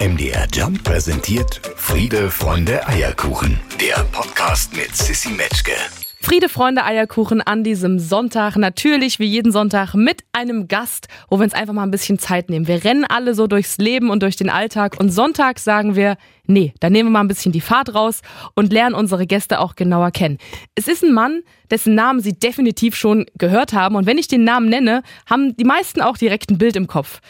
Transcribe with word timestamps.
MDR 0.00 0.46
Jump 0.52 0.82
präsentiert 0.82 1.60
Friede, 1.76 2.28
Freunde, 2.28 2.86
Eierkuchen. 2.88 3.60
Der 3.80 4.02
Podcast 4.10 4.74
mit 4.74 4.94
Sissy 4.94 5.30
Metzke. 5.30 5.72
Friede, 6.20 6.48
Freunde, 6.48 6.84
Eierkuchen 6.84 7.40
an 7.40 7.62
diesem 7.64 7.98
Sonntag. 7.98 8.56
Natürlich 8.56 9.18
wie 9.18 9.26
jeden 9.26 9.52
Sonntag 9.52 9.94
mit 9.94 10.24
einem 10.32 10.68
Gast, 10.68 11.06
wo 11.28 11.38
wir 11.38 11.44
uns 11.44 11.54
einfach 11.54 11.74
mal 11.74 11.84
ein 11.84 11.90
bisschen 11.90 12.18
Zeit 12.18 12.50
nehmen. 12.50 12.66
Wir 12.66 12.82
rennen 12.82 13.04
alle 13.04 13.34
so 13.34 13.46
durchs 13.46 13.78
Leben 13.78 14.10
und 14.10 14.22
durch 14.22 14.34
den 14.34 14.50
Alltag 14.50 14.96
und 14.98 15.10
Sonntag 15.10 15.58
sagen 15.58 15.94
wir, 15.94 16.16
nee, 16.46 16.74
da 16.80 16.90
nehmen 16.90 17.10
wir 17.10 17.12
mal 17.12 17.20
ein 17.20 17.28
bisschen 17.28 17.52
die 17.52 17.60
Fahrt 17.60 17.94
raus 17.94 18.22
und 18.54 18.72
lernen 18.72 18.94
unsere 18.94 19.26
Gäste 19.26 19.60
auch 19.60 19.76
genauer 19.76 20.10
kennen. 20.10 20.38
Es 20.74 20.88
ist 20.88 21.04
ein 21.04 21.12
Mann, 21.12 21.42
dessen 21.70 21.94
Namen 21.94 22.20
Sie 22.20 22.32
definitiv 22.32 22.96
schon 22.96 23.26
gehört 23.38 23.74
haben 23.74 23.94
und 23.94 24.06
wenn 24.06 24.18
ich 24.18 24.26
den 24.26 24.44
Namen 24.44 24.68
nenne, 24.68 25.02
haben 25.26 25.56
die 25.56 25.64
meisten 25.64 26.00
auch 26.00 26.16
direkt 26.16 26.50
ein 26.50 26.58
Bild 26.58 26.74
im 26.76 26.86
Kopf. 26.86 27.20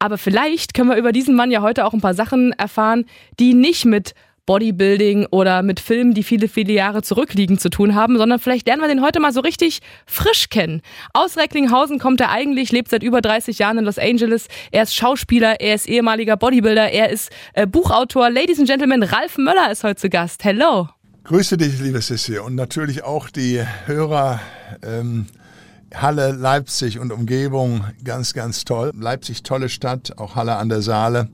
Aber 0.00 0.16
vielleicht 0.16 0.72
können 0.72 0.88
wir 0.88 0.96
über 0.96 1.12
diesen 1.12 1.36
Mann 1.36 1.50
ja 1.50 1.60
heute 1.60 1.84
auch 1.84 1.92
ein 1.92 2.00
paar 2.00 2.14
Sachen 2.14 2.52
erfahren, 2.52 3.04
die 3.38 3.52
nicht 3.52 3.84
mit 3.84 4.14
Bodybuilding 4.46 5.26
oder 5.30 5.62
mit 5.62 5.78
Filmen, 5.78 6.14
die 6.14 6.22
viele, 6.22 6.48
viele 6.48 6.72
Jahre 6.72 7.02
zurückliegen, 7.02 7.58
zu 7.58 7.68
tun 7.68 7.94
haben, 7.94 8.16
sondern 8.16 8.40
vielleicht 8.40 8.66
lernen 8.66 8.82
wir 8.82 8.88
den 8.88 9.02
heute 9.02 9.20
mal 9.20 9.32
so 9.32 9.40
richtig 9.40 9.80
frisch 10.06 10.48
kennen. 10.48 10.80
Aus 11.12 11.36
Recklinghausen 11.36 11.98
kommt 11.98 12.20
er 12.20 12.30
eigentlich, 12.30 12.72
lebt 12.72 12.88
seit 12.88 13.02
über 13.02 13.20
30 13.20 13.58
Jahren 13.58 13.76
in 13.76 13.84
Los 13.84 13.98
Angeles. 13.98 14.48
Er 14.72 14.84
ist 14.84 14.94
Schauspieler, 14.94 15.60
er 15.60 15.74
ist 15.74 15.86
ehemaliger 15.86 16.38
Bodybuilder, 16.38 16.90
er 16.90 17.10
ist 17.10 17.30
äh, 17.52 17.66
Buchautor. 17.66 18.30
Ladies 18.30 18.58
and 18.58 18.68
Gentlemen, 18.68 19.02
Ralf 19.02 19.36
Möller 19.36 19.70
ist 19.70 19.84
heute 19.84 19.96
zu 19.96 20.08
Gast. 20.08 20.42
Hello. 20.42 20.88
Grüße 21.24 21.58
dich, 21.58 21.78
liebe 21.78 22.00
Sissi, 22.00 22.38
und 22.38 22.54
natürlich 22.54 23.04
auch 23.04 23.28
die 23.28 23.62
Hörer. 23.86 24.40
Ähm 24.82 25.26
Halle, 25.94 26.32
Leipzig 26.32 26.98
und 26.98 27.12
Umgebung 27.12 27.84
ganz, 28.04 28.34
ganz 28.34 28.64
toll. 28.64 28.92
Leipzig, 28.98 29.42
tolle 29.42 29.68
Stadt, 29.68 30.18
auch 30.18 30.36
Halle 30.36 30.56
an 30.56 30.68
der 30.68 30.82
Saale. 30.82 31.28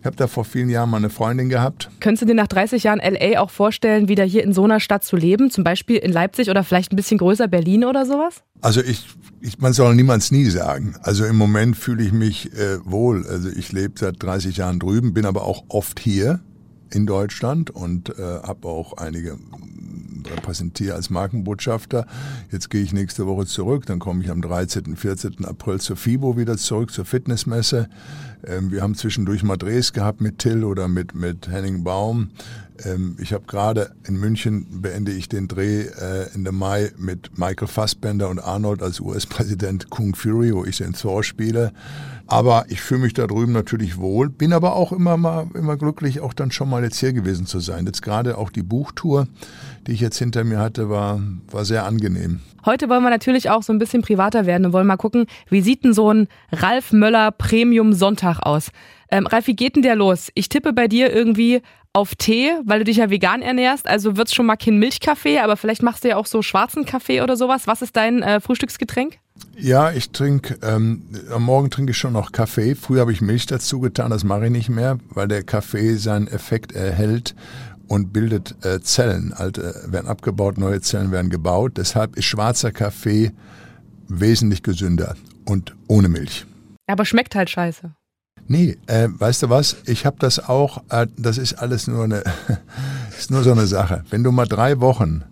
Ich 0.00 0.06
habe 0.06 0.16
da 0.16 0.26
vor 0.26 0.44
vielen 0.44 0.68
Jahren 0.68 0.90
mal 0.90 0.96
eine 0.96 1.10
Freundin 1.10 1.48
gehabt. 1.48 1.88
Könntest 2.00 2.22
du 2.22 2.26
dir 2.26 2.34
nach 2.34 2.48
30 2.48 2.82
Jahren 2.82 2.98
LA 2.98 3.40
auch 3.40 3.50
vorstellen, 3.50 4.08
wieder 4.08 4.24
hier 4.24 4.42
in 4.42 4.52
so 4.52 4.64
einer 4.64 4.80
Stadt 4.80 5.04
zu 5.04 5.14
leben? 5.14 5.48
Zum 5.48 5.62
Beispiel 5.62 5.96
in 5.96 6.12
Leipzig 6.12 6.50
oder 6.50 6.64
vielleicht 6.64 6.92
ein 6.92 6.96
bisschen 6.96 7.18
größer 7.18 7.46
Berlin 7.46 7.84
oder 7.84 8.04
sowas? 8.04 8.42
Also 8.62 8.80
ich, 8.80 9.06
ich 9.40 9.60
man 9.60 9.72
soll 9.72 9.94
niemals 9.94 10.32
nie 10.32 10.46
sagen. 10.46 10.96
Also 11.02 11.24
im 11.24 11.36
Moment 11.36 11.76
fühle 11.76 12.02
ich 12.02 12.12
mich 12.12 12.52
äh, 12.52 12.84
wohl. 12.84 13.24
Also 13.28 13.48
ich 13.48 13.70
lebe 13.70 13.94
seit 13.96 14.20
30 14.20 14.56
Jahren 14.56 14.80
drüben, 14.80 15.14
bin 15.14 15.24
aber 15.24 15.44
auch 15.44 15.62
oft 15.68 16.00
hier 16.00 16.40
in 16.92 17.06
Deutschland 17.06 17.70
und 17.70 18.10
äh, 18.18 18.22
habe 18.42 18.68
auch 18.68 18.94
einige 18.94 19.38
repräsentiere 20.30 20.94
als 20.94 21.10
Markenbotschafter. 21.10 22.06
Jetzt 22.50 22.70
gehe 22.70 22.82
ich 22.82 22.92
nächste 22.92 23.26
Woche 23.26 23.46
zurück, 23.46 23.86
dann 23.86 23.98
komme 23.98 24.22
ich 24.22 24.30
am 24.30 24.42
13., 24.42 24.96
14. 24.96 25.44
April 25.44 25.80
zur 25.80 25.96
FIBO 25.96 26.36
wieder 26.36 26.56
zurück, 26.56 26.92
zur 26.92 27.04
Fitnessmesse. 27.04 27.88
Ähm, 28.44 28.70
wir 28.70 28.82
haben 28.82 28.94
zwischendurch 28.94 29.42
mal 29.42 29.56
Drehs 29.56 29.92
gehabt 29.92 30.20
mit 30.20 30.38
Till 30.38 30.64
oder 30.64 30.88
mit, 30.88 31.14
mit 31.14 31.48
Henning 31.48 31.84
Baum. 31.84 32.30
Ähm, 32.84 33.16
ich 33.20 33.32
habe 33.32 33.44
gerade 33.46 33.92
in 34.06 34.18
München 34.18 34.82
beende 34.82 35.12
ich 35.12 35.28
den 35.28 35.48
Dreh 35.48 35.82
äh, 35.82 36.34
Ende 36.34 36.52
Mai 36.52 36.92
mit 36.96 37.38
Michael 37.38 37.68
Fassbender 37.68 38.28
und 38.28 38.38
Arnold 38.38 38.82
als 38.82 39.00
US-Präsident 39.00 39.90
Kung 39.90 40.14
Fury, 40.14 40.54
wo 40.54 40.64
ich 40.64 40.78
den 40.78 40.92
Thor 40.92 41.22
spiele. 41.22 41.72
Aber 42.26 42.64
ich 42.68 42.80
fühle 42.80 43.02
mich 43.02 43.14
da 43.14 43.26
drüben 43.26 43.52
natürlich 43.52 43.98
wohl, 43.98 44.30
bin 44.30 44.52
aber 44.52 44.74
auch 44.74 44.92
immer 44.92 45.16
mal 45.16 45.48
immer 45.54 45.76
glücklich, 45.76 46.20
auch 46.20 46.32
dann 46.32 46.50
schon 46.50 46.70
mal 46.70 46.82
jetzt 46.82 46.98
hier 46.98 47.12
gewesen 47.12 47.46
zu 47.46 47.60
sein. 47.60 47.84
Jetzt 47.86 48.02
gerade 48.02 48.38
auch 48.38 48.50
die 48.50 48.62
Buchtour, 48.62 49.26
die 49.86 49.92
ich 49.92 50.00
jetzt 50.00 50.18
hinter 50.18 50.44
mir 50.44 50.58
hatte, 50.58 50.88
war, 50.88 51.20
war 51.50 51.64
sehr 51.64 51.84
angenehm. 51.84 52.40
Heute 52.64 52.88
wollen 52.88 53.02
wir 53.02 53.10
natürlich 53.10 53.50
auch 53.50 53.62
so 53.62 53.72
ein 53.72 53.78
bisschen 53.78 54.02
privater 54.02 54.46
werden 54.46 54.66
und 54.66 54.72
wollen 54.72 54.86
mal 54.86 54.96
gucken, 54.96 55.26
wie 55.50 55.62
sieht 55.62 55.84
denn 55.84 55.92
so 55.92 56.12
ein 56.12 56.28
Ralf 56.52 56.92
Möller 56.92 57.32
Premium 57.32 57.92
Sonntag 57.92 58.38
aus? 58.40 58.70
Ähm, 59.10 59.26
Ralf, 59.26 59.46
wie 59.46 59.56
geht 59.56 59.76
denn 59.76 59.82
der 59.82 59.96
los? 59.96 60.30
Ich 60.34 60.48
tippe 60.48 60.72
bei 60.72 60.88
dir 60.88 61.12
irgendwie 61.12 61.60
auf 61.92 62.14
Tee, 62.14 62.52
weil 62.64 62.78
du 62.78 62.84
dich 62.86 62.98
ja 62.98 63.10
vegan 63.10 63.42
ernährst. 63.42 63.86
Also 63.86 64.16
wird's 64.16 64.34
schon 64.34 64.46
mal 64.46 64.56
kein 64.56 64.78
Milchkaffee, 64.78 65.38
aber 65.38 65.56
vielleicht 65.56 65.82
machst 65.82 66.04
du 66.04 66.08
ja 66.08 66.16
auch 66.16 66.26
so 66.26 66.42
schwarzen 66.42 66.86
Kaffee 66.86 67.20
oder 67.20 67.36
sowas. 67.36 67.66
Was 67.66 67.82
ist 67.82 67.96
dein 67.96 68.22
äh, 68.22 68.40
Frühstücksgetränk? 68.40 69.18
Ja, 69.56 69.92
ich 69.92 70.10
trinke, 70.10 70.58
ähm, 70.62 71.04
am 71.30 71.44
Morgen 71.44 71.70
trinke 71.70 71.92
ich 71.92 71.98
schon 71.98 72.12
noch 72.12 72.32
Kaffee. 72.32 72.74
Früher 72.74 73.00
habe 73.00 73.12
ich 73.12 73.20
Milch 73.20 73.46
dazu 73.46 73.80
getan, 73.80 74.10
das 74.10 74.24
mache 74.24 74.46
ich 74.46 74.50
nicht 74.50 74.68
mehr, 74.68 74.98
weil 75.10 75.28
der 75.28 75.42
Kaffee 75.42 75.96
seinen 75.96 76.28
Effekt 76.28 76.72
erhält 76.72 77.34
und 77.88 78.12
bildet 78.12 78.54
äh, 78.64 78.80
Zellen. 78.80 79.32
Alte 79.32 79.74
werden 79.86 80.06
abgebaut, 80.06 80.56
neue 80.56 80.80
Zellen 80.80 81.12
werden 81.12 81.30
gebaut. 81.30 81.72
Deshalb 81.76 82.16
ist 82.16 82.24
schwarzer 82.24 82.72
Kaffee 82.72 83.32
wesentlich 84.08 84.62
gesünder 84.62 85.16
und 85.44 85.74
ohne 85.88 86.08
Milch. 86.08 86.46
Aber 86.86 87.04
schmeckt 87.04 87.34
halt 87.34 87.50
scheiße. 87.50 87.94
Nee, 88.48 88.76
äh, 88.86 89.08
weißt 89.10 89.44
du 89.44 89.50
was? 89.50 89.76
Ich 89.86 90.04
habe 90.04 90.16
das 90.18 90.38
auch, 90.38 90.82
äh, 90.90 91.06
das 91.16 91.38
ist 91.38 91.54
alles 91.54 91.86
nur 91.86 92.04
eine, 92.04 92.22
ist 93.18 93.30
nur 93.30 93.42
so 93.42 93.52
eine 93.52 93.66
Sache. 93.66 94.04
Wenn 94.10 94.22
du 94.24 94.32
mal 94.32 94.46
drei 94.46 94.80
Wochen 94.80 95.24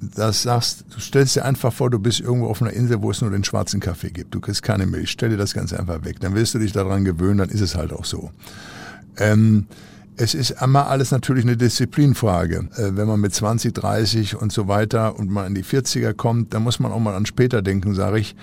das 0.00 0.42
sagst, 0.42 0.84
du 0.94 1.00
stellst 1.00 1.36
dir 1.36 1.44
einfach 1.44 1.72
vor, 1.72 1.90
du 1.90 1.98
bist 1.98 2.20
irgendwo 2.20 2.46
auf 2.46 2.62
einer 2.62 2.72
Insel, 2.72 3.02
wo 3.02 3.10
es 3.10 3.20
nur 3.20 3.30
den 3.30 3.44
schwarzen 3.44 3.80
Kaffee 3.80 4.10
gibt. 4.10 4.34
Du 4.34 4.40
kriegst 4.40 4.62
keine 4.62 4.86
Milch. 4.86 5.10
Stell 5.10 5.30
dir 5.30 5.36
das 5.36 5.52
ganz 5.52 5.72
einfach 5.72 6.04
weg. 6.04 6.20
Dann 6.20 6.34
wirst 6.34 6.54
du 6.54 6.58
dich 6.58 6.72
daran 6.72 7.04
gewöhnen, 7.04 7.38
dann 7.38 7.50
ist 7.50 7.60
es 7.60 7.74
halt 7.74 7.92
auch 7.92 8.04
so. 8.04 8.30
Ähm, 9.18 9.66
es 10.20 10.34
ist 10.34 10.50
immer 10.62 10.88
alles 10.88 11.12
natürlich 11.12 11.44
eine 11.44 11.56
Disziplinfrage. 11.56 12.68
Äh, 12.76 12.96
wenn 12.96 13.08
man 13.08 13.20
mit 13.20 13.34
20, 13.34 13.72
30 13.72 14.36
und 14.36 14.52
so 14.52 14.68
weiter 14.68 15.18
und 15.18 15.30
mal 15.30 15.46
in 15.46 15.54
die 15.54 15.64
40er 15.64 16.12
kommt, 16.12 16.52
dann 16.52 16.62
muss 16.62 16.78
man 16.78 16.92
auch 16.92 16.98
mal 16.98 17.14
an 17.14 17.24
später 17.24 17.62
denken, 17.62 17.94
sage 17.94 18.18
ich. 18.18 18.36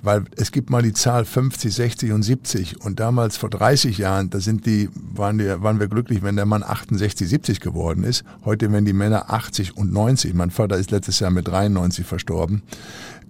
Weil 0.00 0.24
es 0.36 0.52
gibt 0.52 0.70
mal 0.70 0.82
die 0.82 0.92
Zahl 0.92 1.24
50, 1.24 1.74
60 1.74 2.12
und 2.12 2.22
70. 2.22 2.82
Und 2.82 3.00
damals 3.00 3.36
vor 3.36 3.50
30 3.50 3.98
Jahren, 3.98 4.30
da 4.30 4.38
sind 4.38 4.64
die, 4.64 4.88
waren, 4.94 5.38
die, 5.38 5.60
waren 5.60 5.80
wir 5.80 5.88
glücklich, 5.88 6.22
wenn 6.22 6.36
der 6.36 6.46
Mann 6.46 6.62
68, 6.62 7.28
70 7.28 7.60
geworden 7.60 8.04
ist. 8.04 8.22
Heute 8.44 8.70
werden 8.70 8.84
die 8.84 8.92
Männer 8.92 9.32
80 9.32 9.76
und 9.76 9.92
90. 9.92 10.34
Mein 10.34 10.52
Vater 10.52 10.76
ist 10.76 10.92
letztes 10.92 11.18
Jahr 11.18 11.32
mit 11.32 11.48
93 11.48 12.06
verstorben, 12.06 12.62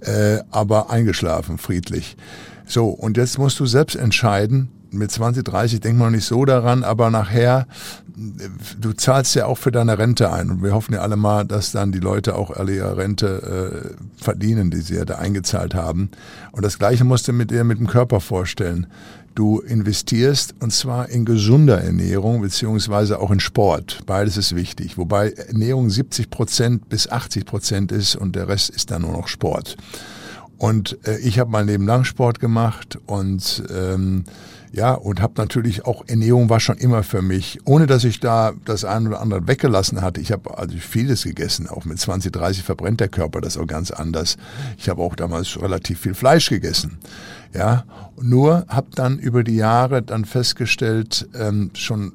äh, 0.00 0.40
aber 0.50 0.90
eingeschlafen, 0.90 1.56
friedlich. 1.56 2.18
So, 2.66 2.88
und 2.88 3.16
jetzt 3.16 3.38
musst 3.38 3.58
du 3.60 3.66
selbst 3.66 3.96
entscheiden, 3.96 4.68
mit 4.94 5.10
20, 5.10 5.44
30 5.44 5.80
denkt 5.80 5.98
man 5.98 6.12
nicht 6.12 6.24
so 6.24 6.44
daran, 6.44 6.84
aber 6.84 7.10
nachher, 7.10 7.66
du 8.80 8.92
zahlst 8.92 9.34
ja 9.34 9.46
auch 9.46 9.58
für 9.58 9.72
deine 9.72 9.98
Rente 9.98 10.32
ein. 10.32 10.50
Und 10.50 10.62
wir 10.62 10.72
hoffen 10.72 10.94
ja 10.94 11.00
alle 11.00 11.16
mal, 11.16 11.44
dass 11.44 11.72
dann 11.72 11.92
die 11.92 12.00
Leute 12.00 12.36
auch 12.36 12.50
alle 12.50 12.74
ihre 12.74 12.96
Rente 12.96 13.94
äh, 13.96 14.22
verdienen, 14.22 14.70
die 14.70 14.80
sie 14.80 14.96
ja 14.96 15.04
da 15.04 15.16
eingezahlt 15.16 15.74
haben. 15.74 16.10
Und 16.52 16.64
das 16.64 16.78
Gleiche 16.78 17.04
musst 17.04 17.28
du 17.28 17.32
mit 17.32 17.50
dir 17.50 17.64
mit 17.64 17.78
dem 17.78 17.86
Körper 17.86 18.20
vorstellen. 18.20 18.86
Du 19.34 19.58
investierst 19.58 20.54
und 20.60 20.72
zwar 20.72 21.08
in 21.08 21.24
gesunder 21.24 21.82
Ernährung 21.82 22.40
beziehungsweise 22.40 23.18
auch 23.18 23.32
in 23.32 23.40
Sport. 23.40 24.02
Beides 24.06 24.36
ist 24.36 24.54
wichtig. 24.54 24.96
Wobei 24.96 25.30
Ernährung 25.30 25.90
70 25.90 26.30
Prozent 26.30 26.88
bis 26.88 27.08
80 27.08 27.44
Prozent 27.44 27.90
ist 27.90 28.14
und 28.14 28.36
der 28.36 28.46
Rest 28.46 28.70
ist 28.70 28.92
dann 28.92 29.02
nur 29.02 29.12
noch 29.12 29.26
Sport. 29.26 29.76
Und 30.64 30.96
äh, 31.06 31.18
ich 31.18 31.38
habe 31.38 31.50
mein 31.50 31.66
Leben 31.66 31.84
lang 31.84 32.04
Sport 32.04 32.40
gemacht 32.40 32.98
und 33.04 33.62
ähm, 33.70 34.24
ja, 34.72 34.94
und 34.94 35.20
habe 35.20 35.34
natürlich 35.36 35.84
auch 35.84 36.04
Ernährung 36.06 36.48
war 36.48 36.58
schon 36.58 36.78
immer 36.78 37.02
für 37.02 37.20
mich, 37.20 37.58
ohne 37.66 37.86
dass 37.86 38.02
ich 38.02 38.18
da 38.18 38.54
das 38.64 38.86
eine 38.86 39.10
oder 39.10 39.20
andere 39.20 39.46
weggelassen 39.46 40.00
hatte. 40.00 40.22
Ich 40.22 40.32
habe 40.32 40.56
also 40.56 40.74
vieles 40.78 41.24
gegessen, 41.24 41.68
auch 41.68 41.84
mit 41.84 42.00
20, 42.00 42.32
30 42.32 42.62
verbrennt 42.62 43.00
der 43.00 43.08
Körper 43.08 43.42
das 43.42 43.58
auch 43.58 43.66
ganz 43.66 43.90
anders. 43.90 44.38
Ich 44.78 44.88
habe 44.88 45.02
auch 45.02 45.16
damals 45.16 45.60
relativ 45.60 46.00
viel 46.00 46.14
Fleisch 46.14 46.48
gegessen. 46.48 46.96
Ja, 47.52 47.84
nur 48.18 48.64
habe 48.68 48.86
dann 48.94 49.18
über 49.18 49.44
die 49.44 49.56
Jahre 49.56 50.00
dann 50.00 50.24
festgestellt, 50.24 51.28
ähm, 51.38 51.72
schon 51.74 52.14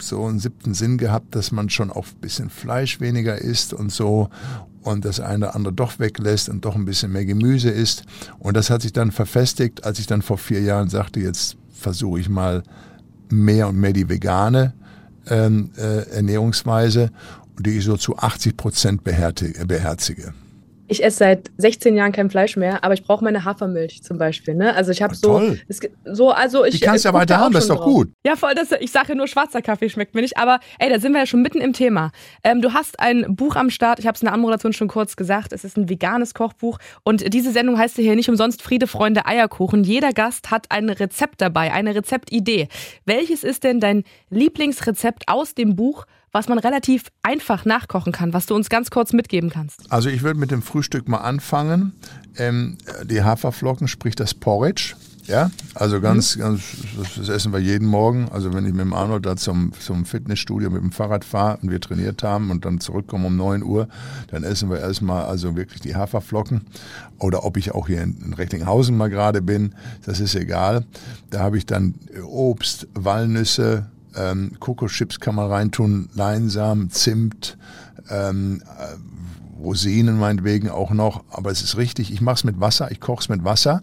so 0.00 0.24
einen 0.24 0.38
siebten 0.38 0.74
Sinn 0.74 0.98
gehabt, 0.98 1.34
dass 1.34 1.52
man 1.52 1.68
schon 1.68 1.90
auch 1.90 2.06
ein 2.06 2.20
bisschen 2.20 2.50
Fleisch 2.50 3.00
weniger 3.00 3.38
isst 3.38 3.74
und 3.74 3.92
so 3.92 4.30
und 4.82 5.04
das 5.04 5.20
eine 5.20 5.46
oder 5.46 5.56
andere 5.56 5.74
doch 5.74 5.98
weglässt 5.98 6.48
und 6.48 6.64
doch 6.64 6.74
ein 6.74 6.84
bisschen 6.84 7.12
mehr 7.12 7.24
Gemüse 7.24 7.70
isst. 7.70 8.04
Und 8.38 8.56
das 8.56 8.70
hat 8.70 8.82
sich 8.82 8.92
dann 8.92 9.12
verfestigt, 9.12 9.84
als 9.84 9.98
ich 9.98 10.06
dann 10.06 10.22
vor 10.22 10.38
vier 10.38 10.62
Jahren 10.62 10.88
sagte, 10.88 11.20
jetzt 11.20 11.56
versuche 11.70 12.20
ich 12.20 12.28
mal 12.28 12.62
mehr 13.30 13.68
und 13.68 13.76
mehr 13.76 13.92
die 13.92 14.08
vegane 14.08 14.74
ähm, 15.28 15.70
äh, 15.76 16.08
Ernährungsweise, 16.10 17.10
die 17.58 17.78
ich 17.78 17.84
so 17.84 17.96
zu 17.96 18.16
80 18.16 18.56
Prozent 18.56 19.04
beherzige. 19.04 20.32
Ich 20.90 21.04
esse 21.04 21.18
seit 21.18 21.50
16 21.58 21.94
Jahren 21.96 22.12
kein 22.12 22.30
Fleisch 22.30 22.56
mehr, 22.56 22.82
aber 22.82 22.94
ich 22.94 23.02
brauche 23.02 23.22
meine 23.22 23.44
Hafermilch 23.44 24.02
zum 24.02 24.16
Beispiel. 24.16 24.54
Ne? 24.54 24.74
Also 24.74 24.90
ich 24.90 25.02
habe 25.02 25.14
so, 25.14 25.40
es, 25.68 25.80
so, 26.04 26.30
also 26.30 26.64
ich. 26.64 26.78
Die 26.78 26.80
kannst 26.80 27.04
du 27.04 27.10
ja 27.10 27.14
weiter 27.14 27.38
haben, 27.38 27.52
das 27.52 27.64
ist 27.64 27.70
doch 27.70 27.76
drauf. 27.76 27.92
gut. 27.92 28.12
Ja, 28.24 28.36
voll. 28.36 28.54
Das, 28.54 28.72
ich 28.80 28.90
sage 28.90 29.14
nur 29.14 29.28
schwarzer 29.28 29.60
Kaffee 29.60 29.90
schmeckt 29.90 30.14
mir 30.14 30.22
nicht, 30.22 30.38
aber 30.38 30.60
ey, 30.78 30.88
da 30.88 30.98
sind 30.98 31.12
wir 31.12 31.20
ja 31.20 31.26
schon 31.26 31.42
mitten 31.42 31.60
im 31.60 31.74
Thema. 31.74 32.10
Ähm, 32.42 32.62
du 32.62 32.72
hast 32.72 33.00
ein 33.00 33.36
Buch 33.36 33.54
am 33.56 33.68
Start. 33.68 33.98
Ich 33.98 34.06
habe 34.06 34.14
es 34.14 34.22
in 34.22 34.26
der 34.26 34.32
Anmoderation 34.32 34.72
schon 34.72 34.88
kurz 34.88 35.16
gesagt. 35.16 35.52
Es 35.52 35.62
ist 35.62 35.76
ein 35.76 35.90
veganes 35.90 36.32
Kochbuch 36.32 36.78
und 37.04 37.34
diese 37.34 37.52
Sendung 37.52 37.78
heißt 37.78 37.96
hier 37.96 38.16
nicht 38.16 38.30
umsonst 38.30 38.62
Friede, 38.62 38.86
Freunde, 38.86 39.26
Eierkuchen. 39.26 39.84
Jeder 39.84 40.12
Gast 40.12 40.50
hat 40.50 40.66
ein 40.70 40.88
Rezept 40.88 41.42
dabei, 41.42 41.72
eine 41.72 41.94
Rezeptidee. 41.94 42.68
Welches 43.04 43.44
ist 43.44 43.64
denn 43.64 43.78
dein 43.78 44.04
Lieblingsrezept 44.30 45.28
aus 45.28 45.54
dem 45.54 45.76
Buch? 45.76 46.06
Was 46.32 46.48
man 46.48 46.58
relativ 46.58 47.04
einfach 47.22 47.64
nachkochen 47.64 48.12
kann, 48.12 48.32
was 48.32 48.46
du 48.46 48.54
uns 48.54 48.68
ganz 48.68 48.90
kurz 48.90 49.12
mitgeben 49.12 49.50
kannst? 49.50 49.90
Also 49.90 50.08
ich 50.08 50.22
würde 50.22 50.38
mit 50.38 50.50
dem 50.50 50.62
Frühstück 50.62 51.08
mal 51.08 51.18
anfangen. 51.18 51.92
Ähm, 52.36 52.78
die 53.04 53.22
Haferflocken, 53.22 53.88
sprich 53.88 54.14
das 54.14 54.34
Porridge. 54.34 54.94
Ja, 55.28 55.50
also 55.74 56.00
ganz, 56.00 56.36
mhm. 56.36 56.40
ganz, 56.40 56.62
das 57.18 57.28
essen 57.28 57.52
wir 57.52 57.58
jeden 57.58 57.86
Morgen. 57.86 58.30
Also 58.32 58.54
wenn 58.54 58.64
ich 58.64 58.72
mit 58.72 58.80
dem 58.80 58.94
Arnold 58.94 59.26
da 59.26 59.36
zum, 59.36 59.72
zum 59.78 60.06
Fitnessstudio 60.06 60.70
mit 60.70 60.80
dem 60.80 60.90
Fahrrad 60.90 61.22
fahre 61.22 61.58
und 61.60 61.70
wir 61.70 61.82
trainiert 61.82 62.22
haben 62.22 62.50
und 62.50 62.64
dann 62.64 62.80
zurückkommen 62.80 63.26
um 63.26 63.36
9 63.36 63.62
Uhr, 63.62 63.88
dann 64.30 64.42
essen 64.42 64.70
wir 64.70 64.80
erstmal 64.80 65.26
also 65.26 65.54
wirklich 65.54 65.82
die 65.82 65.94
Haferflocken. 65.94 66.62
Oder 67.18 67.44
ob 67.44 67.58
ich 67.58 67.72
auch 67.72 67.88
hier 67.88 68.02
in 68.02 68.34
Recklinghausen 68.38 68.96
mal 68.96 69.10
gerade 69.10 69.42
bin, 69.42 69.74
das 70.06 70.18
ist 70.18 70.34
egal. 70.34 70.86
Da 71.28 71.40
habe 71.40 71.58
ich 71.58 71.66
dann 71.66 71.94
Obst, 72.24 72.88
Walnüsse, 72.94 73.90
ähm, 74.18 74.52
Kokoschips 74.58 75.20
kann 75.20 75.34
man 75.34 75.50
reintun, 75.50 76.08
Leinsamen, 76.14 76.90
Zimt, 76.90 77.56
ähm, 78.10 78.62
äh, 78.78 79.62
Rosinen 79.62 80.18
meinetwegen 80.18 80.70
auch 80.70 80.90
noch. 80.90 81.24
Aber 81.30 81.50
es 81.50 81.62
ist 81.62 81.76
richtig, 81.76 82.12
ich 82.12 82.20
mache 82.20 82.36
es 82.36 82.44
mit 82.44 82.60
Wasser, 82.60 82.90
ich 82.90 83.00
koche 83.00 83.22
es 83.22 83.28
mit 83.28 83.44
Wasser 83.44 83.82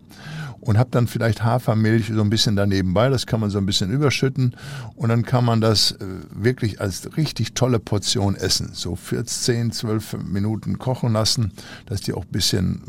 und 0.66 0.78
habe 0.78 0.90
dann 0.92 1.08
vielleicht 1.08 1.44
Hafermilch 1.44 2.12
so 2.14 2.22
ein 2.22 2.30
bisschen 2.30 2.56
daneben 2.56 2.94
bei. 2.94 3.10
Das 3.10 3.26
kann 3.26 3.40
man 3.40 3.50
so 3.50 3.60
ein 3.60 3.66
bisschen 3.66 3.92
überschütten 3.92 4.56
und 4.96 5.10
dann 5.10 5.24
kann 5.24 5.46
man 5.46 5.62
das 5.62 5.92
äh, 5.92 6.06
wirklich 6.32 6.82
als 6.82 7.16
richtig 7.18 7.54
tolle 7.54 7.80
Portion 7.80 8.36
essen. 8.36 8.72
So 8.74 8.96
14, 8.96 9.72
12 9.72 10.18
Minuten 10.24 10.80
kochen 10.80 11.14
lassen, 11.14 11.52
dass 11.86 12.02
die 12.02 12.14
auch 12.14 12.24
ein 12.24 12.32
bisschen 12.32 12.82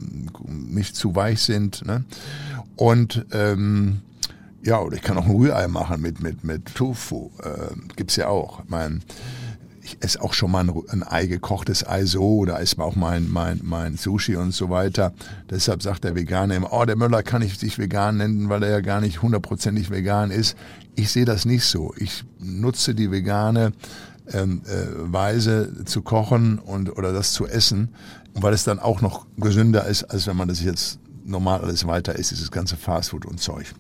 mm, 0.47 0.75
nicht 0.75 0.97
zu 0.97 1.15
weich 1.15 1.43
sind. 1.43 1.85
Ne? 1.85 2.05
Und 2.77 3.27
ähm, 3.33 4.01
ja, 4.67 4.81
oder 4.81 4.97
ich 4.97 5.03
kann 5.03 5.17
auch 5.17 5.27
ein 5.27 5.35
Rührei 5.35 5.69
machen 5.69 6.03
mit, 6.03 6.21
mit, 6.21 6.43
mit 6.43 6.75
Tofu. 6.75 7.31
Äh, 7.43 8.03
es 8.05 8.17
ja 8.17 8.27
auch. 8.27 8.65
Ich 8.65 8.69
meine, 8.69 8.99
ich 9.81 9.97
esse 10.01 10.21
auch 10.21 10.35
schon 10.35 10.51
mal 10.51 10.69
ein, 10.69 10.73
ein 10.89 11.05
Ei, 11.05 11.27
gekochtes 11.27 11.87
Ei 11.87 12.05
so 12.05 12.39
oder 12.39 12.61
esse 12.61 12.81
auch 12.81 12.97
mein, 12.97 13.31
mein, 13.31 13.61
mein 13.63 13.97
Sushi 13.97 14.35
und 14.35 14.53
so 14.53 14.69
weiter. 14.69 15.13
Deshalb 15.49 15.85
sagt 15.85 16.03
der 16.03 16.17
Veganer 16.17 16.57
immer, 16.57 16.73
oh, 16.73 16.85
der 16.85 16.97
Möller 16.97 17.23
kann 17.23 17.43
nicht 17.43 17.61
sich 17.61 17.79
vegan 17.79 18.17
nennen, 18.17 18.49
weil 18.49 18.65
er 18.65 18.71
ja 18.71 18.81
gar 18.81 19.01
nicht 19.01 19.23
hundertprozentig 19.23 19.91
vegan 19.91 20.33
ist. 20.33 20.57
Ich 20.97 21.13
sehe 21.13 21.25
das 21.25 21.45
nicht 21.45 21.65
so. 21.65 21.95
Ich 21.97 22.25
nutze 22.41 22.97
die 22.97 23.13
vegane 23.13 23.73
ähm, 24.33 24.63
äh, 24.67 25.13
Weise 25.13 25.85
zu 25.85 26.03
kochen 26.03 26.59
und 26.59 26.99
oder 26.99 27.13
das 27.13 27.33
zu 27.33 27.47
essen, 27.47 27.95
weil 28.35 28.53
es 28.53 28.65
dann 28.65 28.81
auch 28.81 29.01
noch 29.01 29.27
gesünder 29.37 29.87
ist, 29.87 30.03
als 30.03 30.27
wenn 30.27 30.37
man 30.37 30.49
das 30.49 30.61
jetzt 30.61 30.99
normal 31.25 31.61
alles 31.61 31.87
weiter 31.87 32.17
isst, 32.17 32.33
dieses 32.33 32.51
ganze 32.51 32.77
Fastfood 32.77 33.27
und 33.27 33.39
Zeug. 33.39 33.73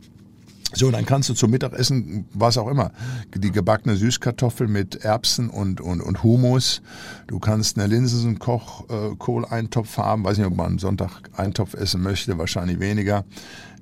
So, 0.75 0.91
dann 0.91 1.07
kannst 1.07 1.29
du 1.29 1.35
zum 1.35 1.51
Mittagessen, 1.51 2.27
was 2.33 2.59
auch 2.59 2.69
immer, 2.69 2.91
die 3.35 3.53
gebackene 3.53 3.97
Süßkartoffel 3.97 4.69
mit 4.69 4.97
Erbsen 4.97 5.49
und, 5.49 5.81
und, 5.81 6.01
und 6.01 6.23
Humus. 6.23 6.83
Du 7.27 7.39
kannst 7.39 7.79
eine 7.79 7.87
Linsenkoch-Kohleintopf 7.87 9.99
äh, 9.99 10.03
haben. 10.03 10.25
Weiß 10.25 10.39
nicht, 10.39 10.47
ob 10.47 10.57
man 10.57 10.79
Sonntag 10.79 11.11
Eintopf 11.37 11.75
essen 11.75 12.03
möchte, 12.03 12.37
wahrscheinlich 12.39 12.81
weniger. 12.81 13.25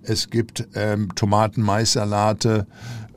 Es 0.02 0.30
gibt 0.30 0.66
ähm, 0.74 1.14
Tomaten-Mais-Salate. 1.14 2.66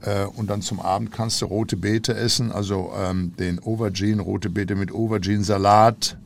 Äh, 0.01 0.25
und 0.25 0.49
dann 0.49 0.61
zum 0.61 0.79
Abend 0.79 1.11
kannst 1.11 1.41
du 1.41 1.45
rote 1.45 1.75
Beete 1.75 2.15
essen, 2.15 2.51
also 2.51 2.91
ähm, 2.95 3.33
den 3.37 3.59
Aubergine, 3.59 4.21
rote 4.21 4.49
Beete 4.49 4.75
mit 4.75 4.91
Aubergine-Salat 4.91 6.17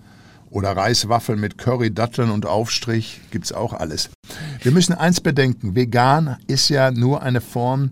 oder 0.50 0.76
Reiswaffeln 0.76 1.40
mit 1.40 1.58
Curry, 1.58 1.94
Datteln 1.94 2.30
und 2.30 2.46
Aufstrich, 2.46 3.22
gibt's 3.32 3.54
auch 3.54 3.74
alles. 3.74 4.10
Wir 4.64 4.72
müssen 4.72 4.94
eins 4.94 5.20
bedenken, 5.20 5.76
vegan 5.76 6.38
ist 6.46 6.70
ja 6.70 6.92
nur 6.92 7.24
eine 7.24 7.42
Form 7.42 7.90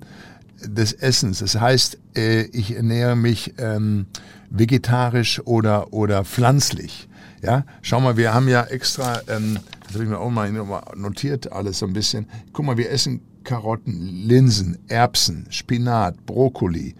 des 0.63 0.93
Essens. 0.93 1.39
Das 1.39 1.59
heißt, 1.59 1.97
äh, 2.15 2.43
ich 2.43 2.75
ernähre 2.75 3.15
mich 3.15 3.55
ähm, 3.57 4.05
vegetarisch 4.51 5.41
oder, 5.45 5.91
oder 5.93 6.23
pflanzlich. 6.25 7.09
Ja, 7.41 7.65
schau 7.81 7.99
mal, 8.01 8.17
wir 8.17 8.35
haben 8.35 8.47
ja 8.47 8.65
extra, 8.65 9.21
ähm, 9.29 9.57
das 9.83 9.93
habe 9.93 10.03
ich 10.03 10.09
mir 10.11 10.19
auch 10.19 10.29
mal 10.29 10.51
notiert, 10.95 11.51
alles 11.51 11.79
so 11.79 11.87
ein 11.87 11.93
bisschen. 11.93 12.27
Guck 12.53 12.65
mal, 12.65 12.77
wir 12.77 12.91
essen 12.91 13.21
Karotten, 13.43 14.27
Linsen, 14.27 14.77
Erbsen, 14.89 15.47
Spinat, 15.49 16.23
Brokkoli, 16.27 16.93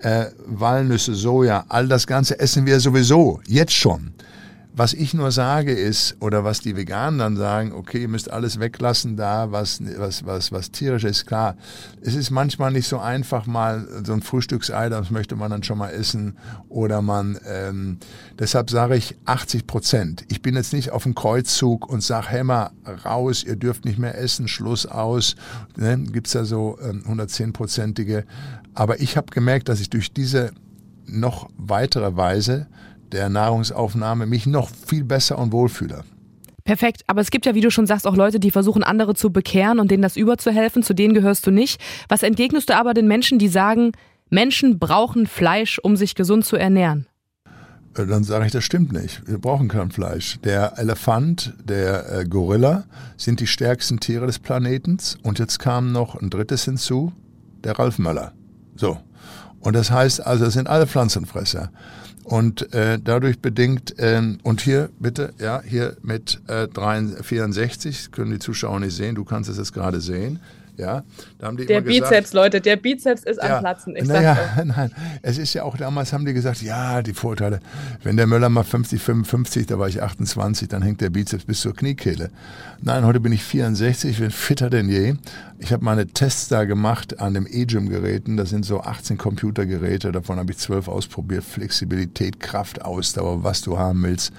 äh, 0.00 0.26
Walnüsse, 0.44 1.14
Soja, 1.14 1.64
all 1.70 1.88
das 1.88 2.06
Ganze 2.06 2.38
essen 2.38 2.66
wir 2.66 2.78
sowieso, 2.78 3.40
jetzt 3.46 3.72
schon. 3.72 4.12
Was 4.76 4.92
ich 4.92 5.14
nur 5.14 5.30
sage 5.30 5.72
ist, 5.72 6.16
oder 6.18 6.42
was 6.42 6.60
die 6.60 6.76
Veganen 6.76 7.20
dann 7.20 7.36
sagen, 7.36 7.72
okay, 7.72 8.02
ihr 8.02 8.08
müsst 8.08 8.28
alles 8.28 8.58
weglassen 8.58 9.16
da, 9.16 9.52
was, 9.52 9.80
was, 9.98 10.26
was, 10.26 10.50
was 10.50 10.72
tierisch 10.72 11.04
ist, 11.04 11.26
klar. 11.26 11.56
Es 12.00 12.16
ist 12.16 12.30
manchmal 12.30 12.72
nicht 12.72 12.88
so 12.88 12.98
einfach 12.98 13.46
mal 13.46 13.86
so 14.04 14.12
ein 14.12 14.22
Frühstücksei, 14.22 14.88
das 14.88 15.12
möchte 15.12 15.36
man 15.36 15.52
dann 15.52 15.62
schon 15.62 15.78
mal 15.78 15.90
essen. 15.90 16.36
Oder 16.68 17.02
man, 17.02 17.38
ähm, 17.46 17.98
deshalb 18.36 18.68
sage 18.68 18.96
ich 18.96 19.16
80 19.26 19.68
Prozent. 19.68 20.24
Ich 20.28 20.42
bin 20.42 20.56
jetzt 20.56 20.72
nicht 20.72 20.90
auf 20.90 21.04
dem 21.04 21.14
Kreuzzug 21.14 21.88
und 21.88 22.02
sage, 22.02 22.42
mal, 22.42 22.72
raus, 23.04 23.44
ihr 23.44 23.54
dürft 23.54 23.84
nicht 23.84 24.00
mehr 24.00 24.18
essen, 24.18 24.48
Schluss 24.48 24.86
aus. 24.86 25.36
Ne? 25.76 25.98
Gibt 26.10 26.34
ja 26.34 26.44
so 26.44 26.78
ähm, 26.82 27.04
110-prozentige. 27.08 28.24
Aber 28.74 29.00
ich 29.00 29.16
habe 29.16 29.26
gemerkt, 29.30 29.68
dass 29.68 29.78
ich 29.78 29.88
durch 29.88 30.12
diese 30.12 30.50
noch 31.06 31.48
weitere 31.56 32.16
Weise 32.16 32.66
der 33.14 33.28
Nahrungsaufnahme 33.30 34.26
mich 34.26 34.46
noch 34.46 34.68
viel 34.68 35.04
besser 35.04 35.38
und 35.38 35.52
wohlfühler. 35.52 36.04
Perfekt, 36.64 37.02
aber 37.06 37.20
es 37.20 37.30
gibt 37.30 37.46
ja, 37.46 37.54
wie 37.54 37.60
du 37.60 37.70
schon 37.70 37.86
sagst, 37.86 38.06
auch 38.06 38.16
Leute, 38.16 38.40
die 38.40 38.50
versuchen, 38.50 38.82
andere 38.82 39.14
zu 39.14 39.30
bekehren 39.30 39.78
und 39.78 39.90
denen 39.90 40.02
das 40.02 40.16
überzuhelfen. 40.16 40.82
Zu 40.82 40.94
denen 40.94 41.12
gehörst 41.12 41.46
du 41.46 41.50
nicht. 41.50 41.80
Was 42.08 42.22
entgegnest 42.22 42.70
du 42.70 42.76
aber 42.76 42.94
den 42.94 43.06
Menschen, 43.06 43.38
die 43.38 43.48
sagen, 43.48 43.92
Menschen 44.30 44.78
brauchen 44.78 45.26
Fleisch, 45.26 45.78
um 45.78 45.96
sich 45.96 46.14
gesund 46.14 46.46
zu 46.46 46.56
ernähren? 46.56 47.06
Äh, 47.96 48.06
dann 48.06 48.24
sage 48.24 48.46
ich, 48.46 48.52
das 48.52 48.64
stimmt 48.64 48.92
nicht. 48.92 49.28
Wir 49.28 49.38
brauchen 49.38 49.68
kein 49.68 49.90
Fleisch. 49.90 50.38
Der 50.42 50.78
Elefant, 50.78 51.52
der 51.62 52.10
äh, 52.10 52.24
Gorilla 52.24 52.84
sind 53.18 53.40
die 53.40 53.46
stärksten 53.46 54.00
Tiere 54.00 54.26
des 54.26 54.38
Planetens. 54.38 55.18
Und 55.22 55.38
jetzt 55.38 55.58
kam 55.58 55.92
noch 55.92 56.14
ein 56.14 56.30
drittes 56.30 56.64
hinzu, 56.64 57.12
der 57.62 57.78
Ralf 57.78 57.98
Möller. 57.98 58.32
So. 58.74 58.98
Und 59.60 59.74
das 59.74 59.90
heißt 59.90 60.26
also, 60.26 60.46
es 60.46 60.54
sind 60.54 60.68
alle 60.68 60.86
Pflanzenfresser. 60.86 61.70
Und 62.24 62.72
äh, 62.72 62.98
dadurch 63.02 63.40
bedingt, 63.40 63.94
ähm, 63.98 64.38
und 64.42 64.62
hier 64.62 64.88
bitte, 64.98 65.34
ja, 65.38 65.62
hier 65.62 65.96
mit 66.02 66.40
äh, 66.48 66.66
63, 66.68 67.24
64, 67.24 68.10
können 68.12 68.30
die 68.30 68.38
Zuschauer 68.38 68.80
nicht 68.80 68.96
sehen, 68.96 69.14
du 69.14 69.24
kannst 69.24 69.50
es 69.50 69.58
jetzt 69.58 69.74
gerade 69.74 70.00
sehen, 70.00 70.40
ja, 70.76 71.04
da 71.38 71.46
haben 71.46 71.56
die 71.56 71.66
der 71.66 71.80
Bizeps, 71.80 72.08
gesagt, 72.08 72.34
Leute, 72.34 72.60
der 72.60 72.76
Bizeps 72.76 73.22
ist 73.22 73.40
ja, 73.42 73.56
am 73.56 73.60
Platzen. 73.60 73.94
Ich 73.96 74.04
naja, 74.04 74.36
nein, 74.64 74.90
es 75.22 75.38
ist 75.38 75.54
ja 75.54 75.62
auch 75.62 75.76
damals 75.76 76.12
haben 76.12 76.24
die 76.24 76.32
gesagt, 76.34 76.62
ja, 76.62 77.02
die 77.02 77.14
Vorteile. 77.14 77.60
Wenn 78.02 78.16
der 78.16 78.26
Möller 78.26 78.48
mal 78.48 78.64
50, 78.64 79.00
55, 79.00 79.66
da 79.66 79.78
war 79.78 79.88
ich 79.88 80.02
28, 80.02 80.68
dann 80.68 80.82
hängt 80.82 81.00
der 81.00 81.10
Bizeps 81.10 81.44
bis 81.44 81.60
zur 81.60 81.74
Kniekehle. 81.74 82.30
Nein, 82.80 83.06
heute 83.06 83.20
bin 83.20 83.32
ich 83.32 83.42
64, 83.44 84.10
ich 84.10 84.18
bin 84.18 84.30
fitter 84.30 84.68
denn 84.68 84.88
je. 84.88 85.14
Ich 85.58 85.72
habe 85.72 85.84
meine 85.84 86.06
Tests 86.06 86.48
da 86.48 86.64
gemacht 86.64 87.20
an 87.20 87.32
dem 87.32 87.46
E-Gym-Geräten. 87.48 88.36
Das 88.36 88.50
sind 88.50 88.66
so 88.66 88.82
18 88.82 89.16
Computergeräte, 89.16 90.12
davon 90.12 90.38
habe 90.38 90.52
ich 90.52 90.58
12 90.58 90.88
ausprobiert. 90.88 91.44
Flexibilität, 91.44 92.40
Kraft, 92.40 92.82
Ausdauer, 92.82 93.44
was 93.44 93.62
du 93.62 93.78
haben 93.78 94.02
willst. 94.02 94.32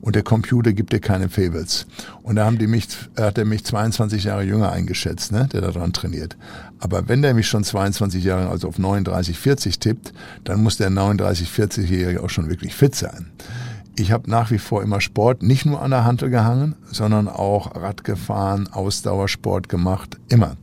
Und 0.00 0.16
der 0.16 0.24
Computer 0.24 0.72
gibt 0.72 0.92
dir 0.92 1.00
keine 1.00 1.28
Favels. 1.28 1.86
Und 2.22 2.36
da 2.36 2.44
haben 2.44 2.58
die 2.58 2.68
mich, 2.68 2.86
hat 3.18 3.36
er 3.36 3.44
mich 3.44 3.64
22 3.64 4.24
Jahre 4.24 4.44
jünger 4.44 4.70
eingeschätzt, 4.70 5.32
ne, 5.32 5.48
der 5.52 5.60
da 5.60 5.70
dran 5.72 5.92
trainiert. 5.92 6.36
Aber 6.78 7.08
wenn 7.08 7.22
der 7.22 7.34
mich 7.34 7.48
schon 7.48 7.64
22 7.64 8.22
Jahre, 8.22 8.48
also 8.48 8.68
auf 8.68 8.78
39, 8.78 9.38
40 9.38 9.78
tippt, 9.80 10.12
dann 10.44 10.62
muss 10.62 10.76
der 10.76 10.90
39, 10.90 11.48
40-Jährige 11.48 12.22
auch 12.22 12.30
schon 12.30 12.48
wirklich 12.48 12.74
fit 12.74 12.94
sein. 12.94 13.32
Ich 13.96 14.12
habe 14.12 14.30
nach 14.30 14.50
wie 14.50 14.58
vor 14.58 14.82
immer 14.82 15.00
Sport, 15.00 15.42
nicht 15.42 15.66
nur 15.66 15.82
an 15.82 15.90
der 15.90 16.04
Hantel 16.04 16.30
gehangen, 16.30 16.76
sondern 16.90 17.28
auch 17.28 17.74
Rad 17.74 18.04
gefahren, 18.04 18.68
Ausdauersport 18.68 19.68
gemacht, 19.68 20.18
immer. 20.28 20.56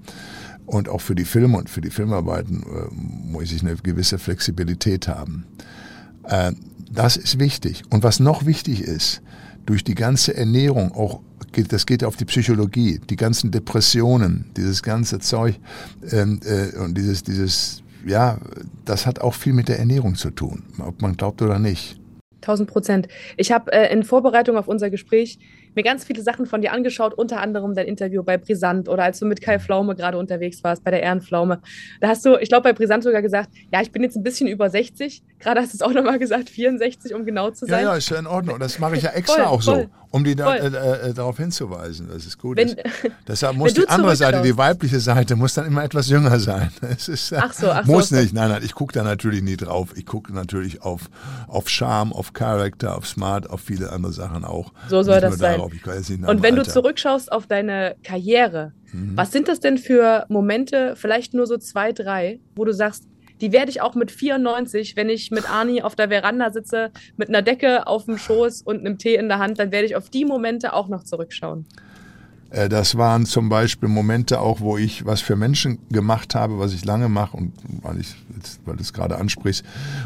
Und 0.65 0.87
auch 0.87 1.01
für 1.01 1.15
die 1.15 1.25
Filme 1.25 1.57
und 1.57 1.69
für 1.69 1.81
die 1.81 1.89
Filmarbeiten 1.89 2.63
äh, 2.63 2.93
muss 2.93 3.51
ich 3.51 3.61
eine 3.61 3.75
gewisse 3.75 4.17
Flexibilität 4.17 5.07
haben. 5.07 5.45
Äh, 6.23 6.53
das 6.91 7.17
ist 7.17 7.37
wichtig. 7.39 7.83
Und 7.89 8.03
was 8.03 8.19
noch 8.19 8.45
wichtig 8.45 8.81
ist, 8.81 9.21
durch 9.69 9.83
die 9.83 9.93
ganze 9.93 10.35
Ernährung, 10.35 10.93
auch 10.93 11.19
geht, 11.51 11.71
das 11.71 11.85
geht 11.85 12.03
auf 12.03 12.17
die 12.17 12.25
Psychologie, 12.25 12.99
die 13.07 13.15
ganzen 13.15 13.51
Depressionen, 13.51 14.49
dieses 14.57 14.81
ganze 14.81 15.19
Zeug 15.19 15.59
ähm, 16.11 16.39
äh, 16.43 16.75
und 16.79 16.97
dieses, 16.97 17.21
dieses, 17.21 17.83
ja, 18.03 18.39
das 18.85 19.05
hat 19.05 19.21
auch 19.21 19.35
viel 19.35 19.53
mit 19.53 19.67
der 19.67 19.77
Ernährung 19.77 20.15
zu 20.15 20.31
tun, 20.31 20.63
ob 20.79 21.03
man 21.03 21.15
glaubt 21.15 21.43
oder 21.43 21.59
nicht. 21.59 21.99
1000 22.37 22.67
Prozent. 22.67 23.07
Ich 23.37 23.51
habe 23.51 23.71
äh, 23.71 23.93
in 23.93 24.01
Vorbereitung 24.01 24.57
auf 24.57 24.67
unser 24.67 24.89
Gespräch 24.89 25.37
mir 25.75 25.83
ganz 25.83 26.03
viele 26.03 26.21
Sachen 26.21 26.45
von 26.45 26.61
dir 26.61 26.73
angeschaut, 26.73 27.13
unter 27.13 27.41
anderem 27.41 27.73
dein 27.75 27.87
Interview 27.87 28.23
bei 28.23 28.37
Brisant 28.37 28.89
oder 28.89 29.03
als 29.03 29.19
du 29.19 29.25
mit 29.25 29.41
Kai 29.41 29.59
Pflaume 29.59 29.95
gerade 29.95 30.17
unterwegs 30.17 30.63
warst, 30.63 30.83
bei 30.83 30.91
der 30.91 31.01
Ehrenpflaume. 31.01 31.61
Da 32.01 32.07
hast 32.07 32.25
du, 32.25 32.37
ich 32.37 32.49
glaube, 32.49 32.63
bei 32.63 32.73
Brisant 32.73 33.03
sogar 33.03 33.21
gesagt, 33.21 33.49
ja, 33.71 33.81
ich 33.81 33.91
bin 33.91 34.03
jetzt 34.03 34.15
ein 34.15 34.23
bisschen 34.23 34.47
über 34.47 34.69
60. 34.69 35.21
Gerade 35.39 35.61
hast 35.61 35.73
du 35.73 35.77
es 35.77 35.81
auch 35.81 35.93
nochmal 35.93 36.19
gesagt, 36.19 36.49
64, 36.49 37.13
um 37.13 37.25
genau 37.25 37.51
zu 37.51 37.65
sein. 37.65 37.83
Ja, 37.83 37.91
ja, 37.91 37.95
ist 37.95 38.09
ja 38.09 38.19
in 38.19 38.27
Ordnung. 38.27 38.59
Das 38.59 38.79
mache 38.79 38.95
ich 38.95 39.03
ja 39.03 39.09
extra 39.13 39.35
voll, 39.35 39.45
auch 39.45 39.61
so, 39.61 39.71
voll, 39.73 39.89
um 40.11 40.23
die 40.23 40.35
da, 40.35 40.55
äh, 40.55 41.09
äh, 41.09 41.13
darauf 41.13 41.37
hinzuweisen, 41.37 42.07
dass 42.07 42.25
es 42.25 42.37
gut 42.37 42.57
wenn, 42.57 42.69
ist. 42.69 42.77
Deshalb 43.27 43.55
muss 43.57 43.73
die 43.73 43.87
andere 43.87 44.15
Seite, 44.15 44.41
die 44.41 44.57
weibliche 44.57 44.99
Seite, 44.99 45.35
muss 45.35 45.53
dann 45.53 45.67
immer 45.67 45.83
etwas 45.83 46.09
jünger 46.09 46.39
sein. 46.39 46.71
Ist, 46.89 47.33
ach 47.33 47.53
so, 47.53 47.69
ach 47.69 47.85
muss 47.85 48.09
so, 48.09 48.15
nicht. 48.15 48.33
Nein, 48.33 48.49
nein, 48.49 48.61
ich 48.63 48.73
gucke 48.73 48.93
da 48.93 49.03
natürlich 49.03 49.41
nie 49.41 49.57
drauf. 49.57 49.89
Ich 49.95 50.05
gucke 50.05 50.33
natürlich 50.33 50.81
auf, 50.81 51.09
auf 51.47 51.69
Charme, 51.69 52.11
auf 52.11 52.33
Character, 52.33 52.97
auf 52.97 53.07
Smart, 53.07 53.49
auf 53.49 53.61
viele 53.61 53.91
andere 53.91 54.13
Sachen 54.13 54.45
auch. 54.45 54.73
So 54.87 55.03
soll 55.03 55.21
das 55.21 55.37
sein. 55.37 55.59
Und 55.59 56.41
wenn 56.41 56.57
Alter. 56.57 56.63
du 56.63 56.63
zurückschaust 56.63 57.31
auf 57.31 57.45
deine 57.47 57.95
Karriere, 58.03 58.73
mhm. 58.91 59.15
was 59.15 59.31
sind 59.31 59.47
das 59.47 59.59
denn 59.59 59.77
für 59.77 60.25
Momente, 60.29 60.95
vielleicht 60.95 61.33
nur 61.33 61.45
so 61.45 61.57
zwei, 61.57 61.91
drei, 61.91 62.39
wo 62.55 62.65
du 62.65 62.73
sagst, 62.73 63.08
die 63.41 63.51
werde 63.51 63.71
ich 63.71 63.81
auch 63.81 63.95
mit 63.95 64.11
94, 64.11 64.95
wenn 64.95 65.09
ich 65.09 65.31
mit 65.31 65.49
Arni 65.49 65.81
auf 65.81 65.95
der 65.95 66.09
Veranda 66.09 66.51
sitze, 66.51 66.91
mit 67.17 67.29
einer 67.29 67.41
Decke 67.41 67.87
auf 67.87 68.05
dem 68.05 68.17
Schoß 68.17 68.61
und 68.61 68.79
einem 68.79 68.97
Tee 68.97 69.15
in 69.15 69.29
der 69.29 69.39
Hand, 69.39 69.59
dann 69.59 69.71
werde 69.71 69.85
ich 69.85 69.95
auf 69.95 70.09
die 70.09 70.25
Momente 70.25 70.73
auch 70.73 70.87
noch 70.87 71.03
zurückschauen. 71.03 71.65
Äh, 72.49 72.69
das 72.69 72.97
waren 72.97 73.25
zum 73.25 73.49
Beispiel 73.49 73.89
Momente 73.89 74.39
auch, 74.39 74.61
wo 74.61 74.77
ich 74.77 75.05
was 75.05 75.21
für 75.21 75.35
Menschen 75.35 75.79
gemacht 75.89 76.35
habe, 76.35 76.59
was 76.59 76.73
ich 76.73 76.85
lange 76.85 77.09
mache 77.09 77.37
und 77.37 77.53
weil 77.81 77.99
ich 77.99 78.15
jetzt, 78.35 78.59
weil 78.65 78.75
du 78.75 78.81
es 78.81 78.93
gerade 78.93 79.17
ansprichst, 79.17 79.63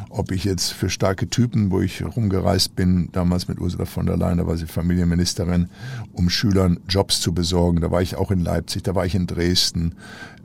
ob 0.09 0.31
ich 0.31 0.43
jetzt 0.43 0.71
für 0.71 0.89
starke 0.89 1.29
Typen, 1.29 1.71
wo 1.71 1.81
ich 1.81 2.03
rumgereist 2.03 2.75
bin, 2.75 3.09
damals 3.11 3.47
mit 3.47 3.59
Ursula 3.59 3.85
von 3.85 4.05
der 4.05 4.17
Leyen, 4.17 4.37
da 4.37 4.47
war 4.47 4.57
sie 4.57 4.65
Familienministerin, 4.65 5.69
um 6.13 6.29
Schülern 6.29 6.79
Jobs 6.87 7.21
zu 7.21 7.33
besorgen. 7.33 7.81
Da 7.81 7.91
war 7.91 8.01
ich 8.01 8.15
auch 8.15 8.31
in 8.31 8.39
Leipzig, 8.39 8.83
da 8.83 8.95
war 8.95 9.05
ich 9.05 9.15
in 9.15 9.27
Dresden, 9.27 9.95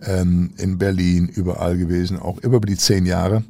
ähm, 0.02 0.50
in 0.58 0.78
Berlin, 0.78 1.28
überall 1.28 1.76
gewesen, 1.76 2.18
auch 2.18 2.38
über 2.38 2.60
die 2.60 2.76
zehn 2.76 3.06
Jahre, 3.06 3.44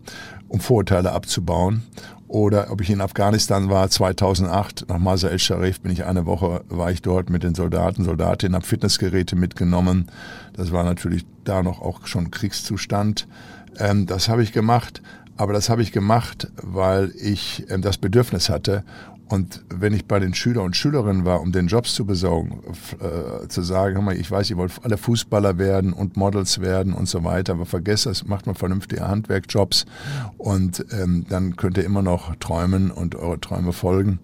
um 0.48 0.60
Vorurteile 0.60 1.12
abzubauen 1.12 1.82
oder 2.28 2.70
ob 2.70 2.82
ich 2.82 2.90
in 2.90 3.00
Afghanistan 3.00 3.70
war 3.70 3.88
2008 3.88 4.86
nach 4.88 4.98
Masar 4.98 5.30
el-Sharif 5.30 5.80
bin 5.80 5.90
ich 5.90 6.04
eine 6.04 6.26
Woche 6.26 6.62
war 6.68 6.90
ich 6.90 7.02
dort 7.02 7.30
mit 7.30 7.42
den 7.42 7.54
Soldaten 7.54 8.04
Soldatinnen 8.04 8.54
habe 8.54 8.66
Fitnessgeräte 8.66 9.34
mitgenommen. 9.34 10.06
Das 10.52 10.70
war 10.70 10.84
natürlich 10.84 11.24
da 11.44 11.62
noch 11.62 11.80
auch 11.80 12.06
schon 12.06 12.30
Kriegszustand. 12.30 13.26
Ähm, 13.78 14.06
das 14.06 14.28
habe 14.28 14.42
ich 14.42 14.52
gemacht 14.52 15.02
aber 15.38 15.52
das 15.52 15.70
habe 15.70 15.82
ich 15.82 15.92
gemacht 15.92 16.48
weil 16.62 17.12
ich 17.18 17.64
ähm, 17.70 17.80
das 17.80 17.96
Bedürfnis 17.96 18.50
hatte 18.50 18.84
und 19.28 19.62
wenn 19.68 19.92
ich 19.92 20.06
bei 20.06 20.18
den 20.18 20.34
Schülern 20.34 20.64
und 20.64 20.76
Schülerinnen 20.76 21.24
war, 21.24 21.40
um 21.40 21.52
den 21.52 21.66
Jobs 21.66 21.94
zu 21.94 22.06
besorgen, 22.06 22.62
äh, 23.00 23.46
zu 23.48 23.62
sagen, 23.62 24.02
mal, 24.02 24.16
ich 24.16 24.30
weiß, 24.30 24.48
ihr 24.50 24.56
wollt 24.56 24.72
alle 24.82 24.96
Fußballer 24.96 25.58
werden 25.58 25.92
und 25.92 26.16
Models 26.16 26.60
werden 26.60 26.94
und 26.94 27.08
so 27.08 27.24
weiter, 27.24 27.52
aber 27.52 27.66
vergesst 27.66 28.06
das, 28.06 28.26
macht 28.26 28.46
mal 28.46 28.54
vernünftige 28.54 29.06
Handwerkjobs 29.06 29.84
und 30.38 30.84
ähm, 30.92 31.26
dann 31.28 31.56
könnt 31.56 31.76
ihr 31.76 31.84
immer 31.84 32.02
noch 32.02 32.36
träumen 32.36 32.90
und 32.90 33.16
eure 33.16 33.38
Träume 33.38 33.72
folgen. 33.72 34.18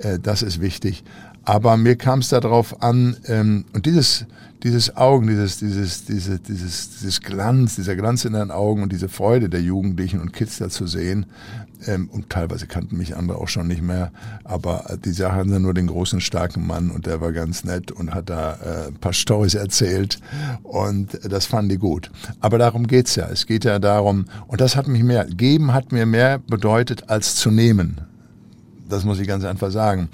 Äh, 0.00 0.18
das 0.18 0.42
ist 0.42 0.60
wichtig. 0.60 1.04
Aber 1.44 1.76
mir 1.76 1.96
kam 1.96 2.20
es 2.20 2.28
darauf 2.28 2.82
an, 2.82 3.16
ähm, 3.26 3.64
und 3.72 3.86
dieses, 3.86 4.26
dieses 4.62 4.96
Augen, 4.96 5.26
dieses, 5.26 5.58
dieses, 5.58 6.04
diese, 6.04 6.38
dieses, 6.38 6.90
dieses 6.90 7.20
Glanz, 7.20 7.74
dieser 7.76 7.96
Glanz 7.96 8.24
in 8.24 8.34
den 8.34 8.50
Augen 8.50 8.82
und 8.82 8.92
diese 8.92 9.08
Freude 9.08 9.48
der 9.48 9.60
Jugendlichen 9.60 10.20
und 10.20 10.32
Kids 10.32 10.58
da 10.58 10.68
zu 10.68 10.86
sehen, 10.86 11.26
ähm, 11.86 12.08
und 12.12 12.30
teilweise 12.30 12.66
kannten 12.66 12.96
mich 12.96 13.16
andere 13.16 13.38
auch 13.38 13.48
schon 13.48 13.66
nicht 13.66 13.82
mehr, 13.82 14.12
aber 14.44 14.98
die 15.04 15.12
Sachen 15.12 15.48
sind 15.48 15.62
nur 15.62 15.74
den 15.74 15.88
großen, 15.88 16.20
starken 16.20 16.66
Mann 16.66 16.90
und 16.90 17.06
der 17.06 17.20
war 17.20 17.32
ganz 17.32 17.64
nett 17.64 17.90
und 17.90 18.14
hat 18.14 18.30
da 18.30 18.52
äh, 18.52 18.88
ein 18.88 18.94
paar 18.94 19.12
Storys 19.12 19.54
erzählt 19.54 20.20
und 20.62 21.18
das 21.28 21.46
fanden 21.46 21.70
die 21.70 21.78
gut. 21.78 22.10
Aber 22.40 22.58
darum 22.58 22.86
geht's 22.86 23.16
ja. 23.16 23.28
Es 23.28 23.46
geht 23.46 23.64
ja 23.64 23.78
darum, 23.78 24.26
und 24.46 24.60
das 24.60 24.76
hat 24.76 24.86
mich 24.86 25.02
mehr, 25.02 25.24
geben 25.24 25.74
hat 25.74 25.92
mir 25.92 26.06
mehr 26.06 26.38
bedeutet 26.38 27.08
als 27.08 27.34
zu 27.34 27.50
nehmen. 27.50 28.00
Das 28.88 29.04
muss 29.04 29.18
ich 29.18 29.26
ganz 29.26 29.44
einfach 29.44 29.70
sagen. 29.70 30.08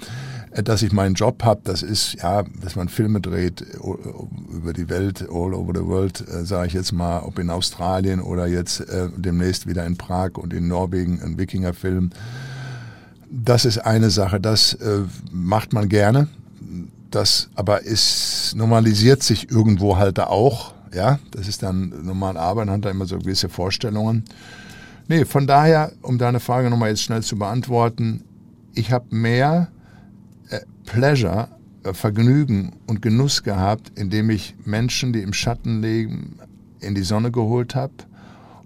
Äh, 0.51 0.63
dass 0.63 0.81
ich 0.81 0.91
meinen 0.91 1.15
Job 1.15 1.43
habe, 1.43 1.61
das 1.63 1.83
ist, 1.83 2.15
ja, 2.21 2.43
dass 2.61 2.75
man 2.75 2.89
Filme 2.89 3.21
dreht 3.21 3.65
über 4.51 4.73
die 4.73 4.89
Welt, 4.89 5.27
all 5.29 5.53
over 5.53 5.73
the 5.75 5.85
world, 5.85 6.23
äh, 6.27 6.45
sage 6.45 6.67
ich 6.67 6.73
jetzt 6.73 6.91
mal, 6.91 7.19
ob 7.21 7.39
in 7.39 7.49
Australien 7.49 8.21
oder 8.21 8.47
jetzt 8.47 8.81
äh, 8.81 9.09
demnächst 9.15 9.67
wieder 9.67 9.85
in 9.85 9.97
Prag 9.97 10.31
und 10.35 10.53
in 10.53 10.67
Norwegen, 10.67 11.21
ein 11.21 11.37
Wikingerfilm. 11.37 12.11
Das 13.29 13.65
ist 13.65 13.77
eine 13.79 14.09
Sache, 14.09 14.39
das 14.39 14.73
äh, 14.73 15.01
macht 15.31 15.73
man 15.73 15.87
gerne. 15.87 16.27
Das 17.11 17.49
aber 17.55 17.83
ist, 17.83 18.53
normalisiert 18.55 19.23
sich 19.23 19.51
irgendwo 19.51 19.97
halt 19.97 20.17
da 20.17 20.27
auch. 20.27 20.73
Ja, 20.93 21.19
das 21.31 21.47
ist 21.47 21.61
dann 21.61 21.93
normal 22.03 22.37
Arbeit, 22.37 22.65
man 22.65 22.75
hat 22.77 22.85
da 22.85 22.89
immer 22.89 23.05
so 23.05 23.19
gewisse 23.19 23.49
Vorstellungen. 23.49 24.25
Nee, 25.07 25.25
von 25.25 25.45
daher, 25.45 25.91
um 26.01 26.17
deine 26.17 26.39
Frage 26.39 26.69
nochmal 26.69 26.89
jetzt 26.89 27.03
schnell 27.03 27.21
zu 27.21 27.37
beantworten, 27.37 28.23
ich 28.73 28.91
habe 28.91 29.15
mehr 29.15 29.69
Pleasure, 30.89 31.47
äh, 31.83 31.93
Vergnügen 31.93 32.75
und 32.87 33.01
Genuss 33.01 33.43
gehabt, 33.43 33.91
indem 33.95 34.29
ich 34.31 34.55
Menschen, 34.65 35.13
die 35.13 35.21
im 35.21 35.33
Schatten 35.33 35.81
leben, 35.81 36.39
in 36.81 36.95
die 36.95 37.03
Sonne 37.03 37.31
geholt 37.31 37.75
habe 37.75 37.93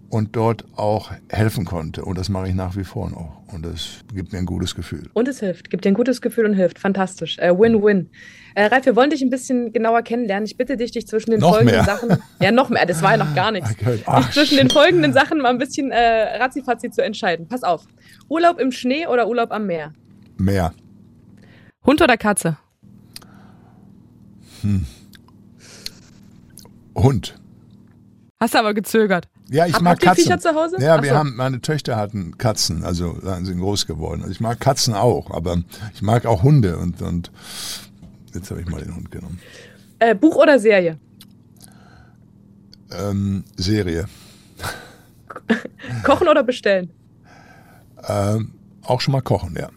und 0.10 0.36
dort 0.36 0.64
auch 0.78 1.12
helfen 1.30 1.66
konnte. 1.66 2.06
Und 2.06 2.18
das 2.18 2.30
mache 2.30 2.48
ich 2.48 2.54
nach 2.54 2.78
wie 2.78 2.84
vor 2.86 3.10
noch. 3.10 3.42
Und 3.52 3.66
das 3.66 4.06
gibt 4.14 4.32
mir 4.32 4.40
ein 4.40 4.46
gutes 4.46 4.74
Gefühl. 4.74 5.10
Und 5.14 5.28
es 5.28 5.40
hilft, 5.42 5.70
gibt 5.70 5.84
dir 5.84 5.90
ein 5.90 5.96
gutes 5.96 6.22
Gefühl 6.22 6.46
und 6.46 6.54
hilft. 6.54 6.80
Fantastisch. 6.80 7.38
Äh, 7.40 7.52
Win-win. 7.52 8.10
Äh, 8.56 8.66
Ralf, 8.68 8.86
wir 8.86 8.96
wollen 8.96 9.10
dich 9.10 9.22
ein 9.22 9.30
bisschen 9.30 9.74
genauer 9.74 10.02
kennenlernen. 10.04 10.46
Ich 10.46 10.56
bitte 10.56 10.78
dich, 10.78 10.92
dich 10.92 11.08
zwischen 11.08 11.32
den 11.32 11.40
noch 11.42 11.56
folgenden 11.56 11.76
mehr. 11.76 11.84
Sachen. 11.84 12.18
Ja, 12.40 12.52
noch 12.52 12.70
mehr, 12.70 12.86
das 12.86 13.02
war 13.02 13.12
ja 13.12 13.18
noch 13.18 13.36
gar 13.36 13.52
nichts. 13.52 13.72
Okay. 13.84 14.00
Ach, 14.06 14.24
dich 14.26 14.34
zwischen 14.34 14.58
den 14.58 14.70
folgenden 14.70 15.14
Sachen 15.14 15.42
mal 15.42 15.50
ein 15.50 15.58
bisschen 15.58 15.92
äh, 15.92 16.38
ratzifatzi 16.38 16.90
zu 16.90 17.04
entscheiden. 17.04 17.48
Pass 17.48 17.64
auf. 17.64 17.86
Urlaub 18.30 18.60
im 18.60 18.72
Schnee 18.72 19.08
oder 19.08 19.28
Urlaub 19.28 19.52
am 19.52 19.66
Meer? 19.66 19.94
Meer. 20.38 20.74
Hund 21.86 22.02
oder 22.02 22.18
Katze? 22.18 22.58
Hm. 24.62 24.86
Hund. 26.96 27.36
Hast 28.40 28.54
du 28.54 28.60
aber 28.60 28.74
gezögert. 28.74 29.28
Ja, 29.50 29.66
ich 29.66 29.74
Hab, 29.74 29.82
mag 29.82 29.92
habt 29.94 30.02
Katzen. 30.02 30.24
Viecher 30.24 30.40
zu 30.40 30.56
Hause? 30.56 30.78
Ja, 30.80 31.02
wir 31.02 31.12
so. 31.12 31.16
haben, 31.16 31.36
meine 31.36 31.62
Töchter 31.62 31.98
hatten 31.98 32.38
Katzen, 32.38 32.84
also 32.84 33.18
sind 33.22 33.60
groß 33.60 33.86
geworden. 33.86 34.22
Also 34.22 34.32
ich 34.32 34.40
mag 34.40 34.60
Katzen 34.60 34.94
auch, 34.94 35.32
aber 35.32 35.58
ich 35.94 36.02
mag 36.02 36.26
auch 36.26 36.44
Hunde 36.44 36.78
und, 36.78 37.02
und 37.02 37.32
jetzt 38.34 38.50
habe 38.52 38.62
ich 38.62 38.68
mal 38.68 38.82
den 38.82 38.96
Hund 38.96 39.12
genommen. 39.12 39.40
Äh, 40.00 40.16
Buch 40.16 40.36
oder 40.36 40.60
Serie? 40.60 40.98
Ähm, 42.92 43.44
Serie. 43.56 44.06
kochen 46.04 46.28
oder 46.28 46.44
bestellen? 46.44 46.92
Ähm, 48.08 48.54
auch 48.84 49.02
schon 49.02 49.12
mal 49.12 49.22
kochen, 49.22 49.56
ja. 49.58 49.70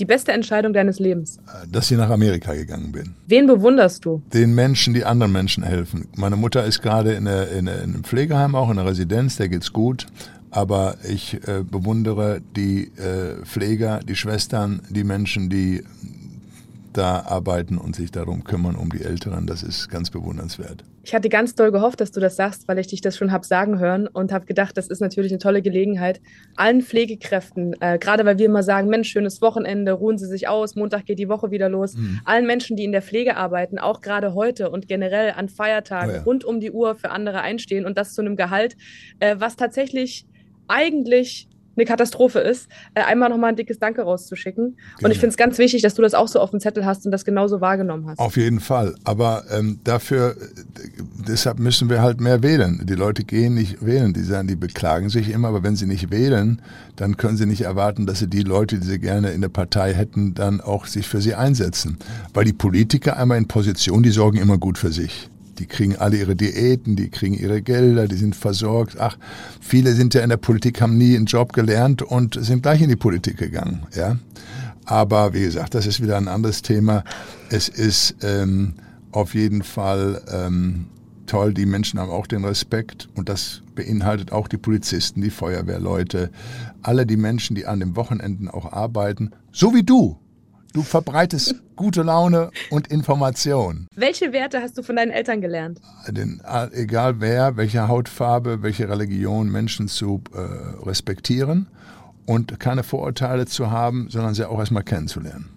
Die 0.00 0.06
beste 0.06 0.32
Entscheidung 0.32 0.72
deines 0.72 0.98
Lebens? 0.98 1.38
Dass 1.70 1.90
ich 1.90 1.98
nach 1.98 2.08
Amerika 2.08 2.54
gegangen 2.54 2.90
bin. 2.90 3.14
Wen 3.26 3.46
bewunderst 3.46 4.06
du? 4.06 4.22
Den 4.32 4.54
Menschen, 4.54 4.94
die 4.94 5.04
anderen 5.04 5.30
Menschen 5.30 5.62
helfen. 5.62 6.08
Meine 6.16 6.36
Mutter 6.36 6.64
ist 6.64 6.80
gerade 6.80 7.12
in, 7.12 7.26
in, 7.26 7.66
in 7.66 7.68
einem 7.68 8.04
Pflegeheim, 8.04 8.54
auch 8.54 8.70
in 8.70 8.78
einer 8.78 8.88
Residenz, 8.88 9.36
der 9.36 9.50
geht's 9.50 9.74
gut. 9.74 10.06
Aber 10.50 10.96
ich 11.06 11.34
äh, 11.46 11.62
bewundere 11.62 12.40
die 12.56 12.90
äh, 12.96 13.44
Pfleger, 13.44 14.00
die 14.00 14.16
Schwestern, 14.16 14.80
die 14.88 15.04
Menschen, 15.04 15.50
die 15.50 15.84
da 16.94 17.20
arbeiten 17.20 17.76
und 17.76 17.94
sich 17.94 18.10
darum 18.10 18.42
kümmern, 18.42 18.76
um 18.76 18.90
die 18.90 19.02
Älteren. 19.02 19.46
Das 19.46 19.62
ist 19.62 19.90
ganz 19.90 20.08
bewundernswert. 20.08 20.82
Ich 21.02 21.14
hatte 21.14 21.28
ganz 21.28 21.54
doll 21.54 21.72
gehofft, 21.72 22.00
dass 22.00 22.10
du 22.10 22.20
das 22.20 22.36
sagst, 22.36 22.68
weil 22.68 22.78
ich 22.78 22.86
dich 22.86 23.00
das 23.00 23.16
schon 23.16 23.32
habe 23.32 23.46
sagen 23.46 23.78
hören 23.78 24.06
und 24.06 24.32
habe 24.32 24.44
gedacht, 24.44 24.76
das 24.76 24.88
ist 24.88 25.00
natürlich 25.00 25.32
eine 25.32 25.38
tolle 25.38 25.62
Gelegenheit, 25.62 26.20
allen 26.56 26.82
Pflegekräften, 26.82 27.74
äh, 27.80 27.98
gerade 27.98 28.24
weil 28.24 28.38
wir 28.38 28.46
immer 28.46 28.62
sagen, 28.62 28.88
Mensch, 28.88 29.10
schönes 29.10 29.40
Wochenende, 29.40 29.92
ruhen 29.92 30.18
Sie 30.18 30.26
sich 30.26 30.48
aus, 30.48 30.76
Montag 30.76 31.06
geht 31.06 31.18
die 31.18 31.28
Woche 31.28 31.50
wieder 31.50 31.68
los, 31.68 31.96
mhm. 31.96 32.20
allen 32.24 32.46
Menschen, 32.46 32.76
die 32.76 32.84
in 32.84 32.92
der 32.92 33.02
Pflege 33.02 33.36
arbeiten, 33.36 33.78
auch 33.78 34.00
gerade 34.00 34.34
heute 34.34 34.70
und 34.70 34.88
generell 34.88 35.32
an 35.36 35.48
Feiertagen 35.48 36.10
oh 36.10 36.16
ja. 36.16 36.22
rund 36.22 36.44
um 36.44 36.60
die 36.60 36.70
Uhr 36.70 36.94
für 36.94 37.10
andere 37.10 37.40
einstehen 37.40 37.86
und 37.86 37.96
das 37.96 38.14
zu 38.14 38.20
einem 38.20 38.36
Gehalt, 38.36 38.76
äh, 39.20 39.36
was 39.38 39.56
tatsächlich 39.56 40.26
eigentlich 40.68 41.49
eine 41.76 41.84
Katastrophe 41.84 42.40
ist, 42.40 42.68
äh, 42.94 43.02
einmal 43.02 43.28
nochmal 43.28 43.50
ein 43.50 43.56
dickes 43.56 43.78
Danke 43.78 44.02
rauszuschicken. 44.02 44.76
Gerne. 44.76 45.04
Und 45.04 45.10
ich 45.12 45.18
finde 45.18 45.30
es 45.30 45.36
ganz 45.36 45.58
wichtig, 45.58 45.82
dass 45.82 45.94
du 45.94 46.02
das 46.02 46.14
auch 46.14 46.28
so 46.28 46.40
auf 46.40 46.50
dem 46.50 46.60
Zettel 46.60 46.84
hast 46.84 47.06
und 47.06 47.12
das 47.12 47.24
genauso 47.24 47.60
wahrgenommen 47.60 48.08
hast. 48.08 48.18
Auf 48.18 48.36
jeden 48.36 48.60
Fall. 48.60 48.94
Aber 49.04 49.44
ähm, 49.50 49.80
dafür, 49.84 50.36
deshalb 51.26 51.58
müssen 51.58 51.88
wir 51.88 52.02
halt 52.02 52.20
mehr 52.20 52.42
wählen. 52.42 52.84
Die 52.84 52.94
Leute 52.94 53.24
gehen 53.24 53.54
nicht 53.54 53.84
wählen. 53.84 54.12
Die 54.12 54.22
sagen, 54.22 54.48
die 54.48 54.56
beklagen 54.56 55.08
sich 55.08 55.30
immer, 55.30 55.48
aber 55.48 55.62
wenn 55.62 55.76
sie 55.76 55.86
nicht 55.86 56.10
wählen, 56.10 56.60
dann 56.96 57.16
können 57.16 57.36
sie 57.36 57.46
nicht 57.46 57.62
erwarten, 57.62 58.06
dass 58.06 58.18
sie 58.18 58.28
die 58.28 58.42
Leute, 58.42 58.78
die 58.78 58.86
sie 58.86 58.98
gerne 58.98 59.30
in 59.30 59.40
der 59.40 59.48
Partei 59.48 59.94
hätten, 59.94 60.34
dann 60.34 60.60
auch 60.60 60.86
sich 60.86 61.08
für 61.08 61.20
sie 61.20 61.34
einsetzen. 61.34 61.98
Weil 62.34 62.44
die 62.44 62.52
Politiker 62.52 63.16
einmal 63.16 63.38
in 63.38 63.48
Position, 63.48 64.02
die 64.02 64.10
sorgen 64.10 64.38
immer 64.38 64.58
gut 64.58 64.78
für 64.78 64.92
sich 64.92 65.30
die 65.60 65.66
kriegen 65.66 65.96
alle 65.96 66.16
ihre 66.16 66.34
Diäten, 66.34 66.96
die 66.96 67.10
kriegen 67.10 67.34
ihre 67.34 67.60
Gelder, 67.60 68.08
die 68.08 68.16
sind 68.16 68.34
versorgt. 68.34 68.98
Ach, 68.98 69.16
viele 69.60 69.92
sind 69.92 70.14
ja 70.14 70.22
in 70.22 70.30
der 70.30 70.38
Politik, 70.38 70.80
haben 70.80 70.96
nie 70.96 71.14
einen 71.14 71.26
Job 71.26 71.52
gelernt 71.52 72.02
und 72.02 72.42
sind 72.42 72.62
gleich 72.62 72.80
in 72.80 72.88
die 72.88 72.96
Politik 72.96 73.36
gegangen. 73.36 73.86
Ja, 73.94 74.18
aber 74.86 75.34
wie 75.34 75.42
gesagt, 75.42 75.74
das 75.74 75.86
ist 75.86 76.02
wieder 76.02 76.16
ein 76.16 76.28
anderes 76.28 76.62
Thema. 76.62 77.04
Es 77.50 77.68
ist 77.68 78.16
ähm, 78.22 78.74
auf 79.12 79.34
jeden 79.34 79.62
Fall 79.62 80.22
ähm, 80.32 80.86
toll. 81.26 81.52
Die 81.52 81.66
Menschen 81.66 82.00
haben 82.00 82.10
auch 82.10 82.26
den 82.26 82.44
Respekt 82.44 83.08
und 83.14 83.28
das 83.28 83.62
beinhaltet 83.74 84.32
auch 84.32 84.48
die 84.48 84.56
Polizisten, 84.56 85.20
die 85.20 85.30
Feuerwehrleute, 85.30 86.30
alle 86.82 87.06
die 87.06 87.18
Menschen, 87.18 87.54
die 87.54 87.66
an 87.66 87.80
den 87.80 87.96
Wochenenden 87.96 88.48
auch 88.48 88.72
arbeiten, 88.72 89.30
so 89.52 89.74
wie 89.74 89.82
du. 89.82 90.18
Du 90.72 90.82
verbreitest 90.82 91.56
gute 91.74 92.02
Laune 92.02 92.50
und 92.70 92.86
Information. 92.88 93.88
Welche 93.96 94.32
Werte 94.32 94.62
hast 94.62 94.78
du 94.78 94.84
von 94.84 94.94
deinen 94.94 95.10
Eltern 95.10 95.40
gelernt? 95.40 95.80
Den, 96.08 96.40
äh, 96.46 96.68
egal 96.72 97.20
wer, 97.20 97.56
welche 97.56 97.88
Hautfarbe, 97.88 98.62
welche 98.62 98.88
Religion, 98.88 99.50
Menschen 99.50 99.88
zu 99.88 100.22
äh, 100.32 100.38
respektieren 100.86 101.66
und 102.24 102.60
keine 102.60 102.84
Vorurteile 102.84 103.46
zu 103.46 103.72
haben, 103.72 104.08
sondern 104.10 104.34
sie 104.34 104.48
auch 104.48 104.60
erstmal 104.60 104.84
kennenzulernen. 104.84 105.48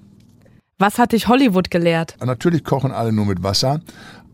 Was 0.79 0.97
hat 0.97 1.11
dich 1.11 1.27
Hollywood 1.27 1.69
gelehrt? 1.69 2.15
Natürlich 2.19 2.63
kochen 2.63 2.91
alle 2.91 3.11
nur 3.11 3.27
mit 3.27 3.43
Wasser. 3.43 3.81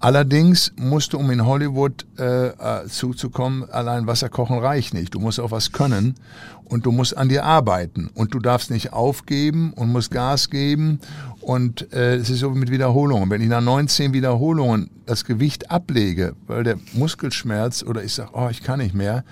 Allerdings 0.01 0.71
musst 0.77 1.11
du, 1.13 1.17
um 1.17 1.29
in 1.29 1.45
Hollywood 1.45 2.05
äh, 2.17 2.47
äh, 2.47 2.87
zuzukommen, 2.87 3.69
allein 3.69 4.07
Wasser 4.07 4.29
kochen 4.29 4.57
reicht 4.57 4.93
nicht. 4.93 5.13
Du 5.13 5.19
musst 5.19 5.39
auch 5.41 5.51
was 5.51 5.73
können 5.73 6.15
und 6.63 6.85
du 6.85 6.91
musst 6.91 7.17
an 7.17 7.27
dir 7.27 7.43
arbeiten 7.43 8.09
und 8.13 8.33
du 8.33 8.39
darfst 8.39 8.71
nicht 8.71 8.93
aufgeben 8.93 9.73
und 9.73 9.91
musst 9.91 10.11
Gas 10.11 10.49
geben 10.49 10.99
und 11.41 11.91
äh, 11.91 12.15
es 12.15 12.29
ist 12.29 12.39
so 12.39 12.55
wie 12.55 12.59
mit 12.59 12.71
Wiederholungen. 12.71 13.29
Wenn 13.29 13.41
ich 13.41 13.49
nach 13.49 13.61
19 13.61 14.13
Wiederholungen 14.13 14.89
das 15.05 15.25
Gewicht 15.25 15.69
ablege, 15.69 16.33
weil 16.47 16.63
der 16.63 16.77
Muskelschmerz 16.93 17.83
oder 17.83 18.03
ich 18.03 18.13
sage, 18.13 18.31
oh, 18.33 18.47
ich 18.49 18.63
kann 18.63 18.79
nicht 18.79 18.95
mehr, 18.95 19.25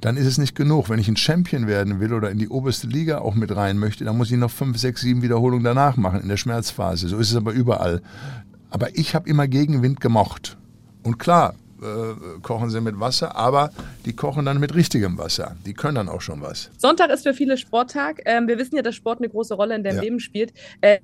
dann 0.00 0.16
ist 0.16 0.26
es 0.26 0.38
nicht 0.38 0.54
genug. 0.54 0.88
Wenn 0.88 0.98
ich 0.98 1.08
ein 1.08 1.16
Champion 1.16 1.66
werden 1.66 2.00
will 2.00 2.12
oder 2.12 2.30
in 2.30 2.38
die 2.38 2.48
oberste 2.48 2.86
Liga 2.86 3.18
auch 3.18 3.34
mit 3.34 3.54
rein 3.54 3.78
möchte, 3.78 4.04
dann 4.04 4.16
muss 4.16 4.30
ich 4.30 4.36
noch 4.36 4.50
fünf, 4.50 4.78
sechs, 4.78 5.00
sieben 5.00 5.22
Wiederholungen 5.22 5.64
danach 5.64 5.96
machen 5.96 6.20
in 6.20 6.28
der 6.28 6.36
Schmerzphase. 6.36 7.08
So 7.08 7.18
ist 7.18 7.30
es 7.30 7.36
aber 7.36 7.52
überall. 7.52 8.02
Aber 8.70 8.96
ich 8.96 9.14
habe 9.14 9.28
immer 9.28 9.48
Gegenwind 9.48 10.00
gemocht. 10.00 10.56
Und 11.02 11.18
klar, 11.18 11.54
äh, 11.80 12.40
kochen 12.42 12.70
sie 12.70 12.80
mit 12.80 12.98
Wasser, 12.98 13.36
aber 13.36 13.70
die 14.04 14.12
kochen 14.12 14.44
dann 14.44 14.58
mit 14.58 14.74
richtigem 14.74 15.16
Wasser. 15.18 15.56
Die 15.64 15.74
können 15.74 15.94
dann 15.94 16.08
auch 16.08 16.20
schon 16.20 16.40
was. 16.40 16.70
Sonntag 16.76 17.10
ist 17.10 17.22
für 17.22 17.34
viele 17.34 17.56
Sporttag. 17.56 18.20
Ähm, 18.24 18.48
wir 18.48 18.58
wissen 18.58 18.76
ja, 18.76 18.82
dass 18.82 18.94
Sport 18.94 19.20
eine 19.20 19.28
große 19.28 19.54
Rolle 19.54 19.76
in 19.76 19.84
deinem 19.84 19.96
ja. 19.96 20.02
Leben 20.02 20.20
spielt. 20.20 20.52
Äh, 20.80 20.98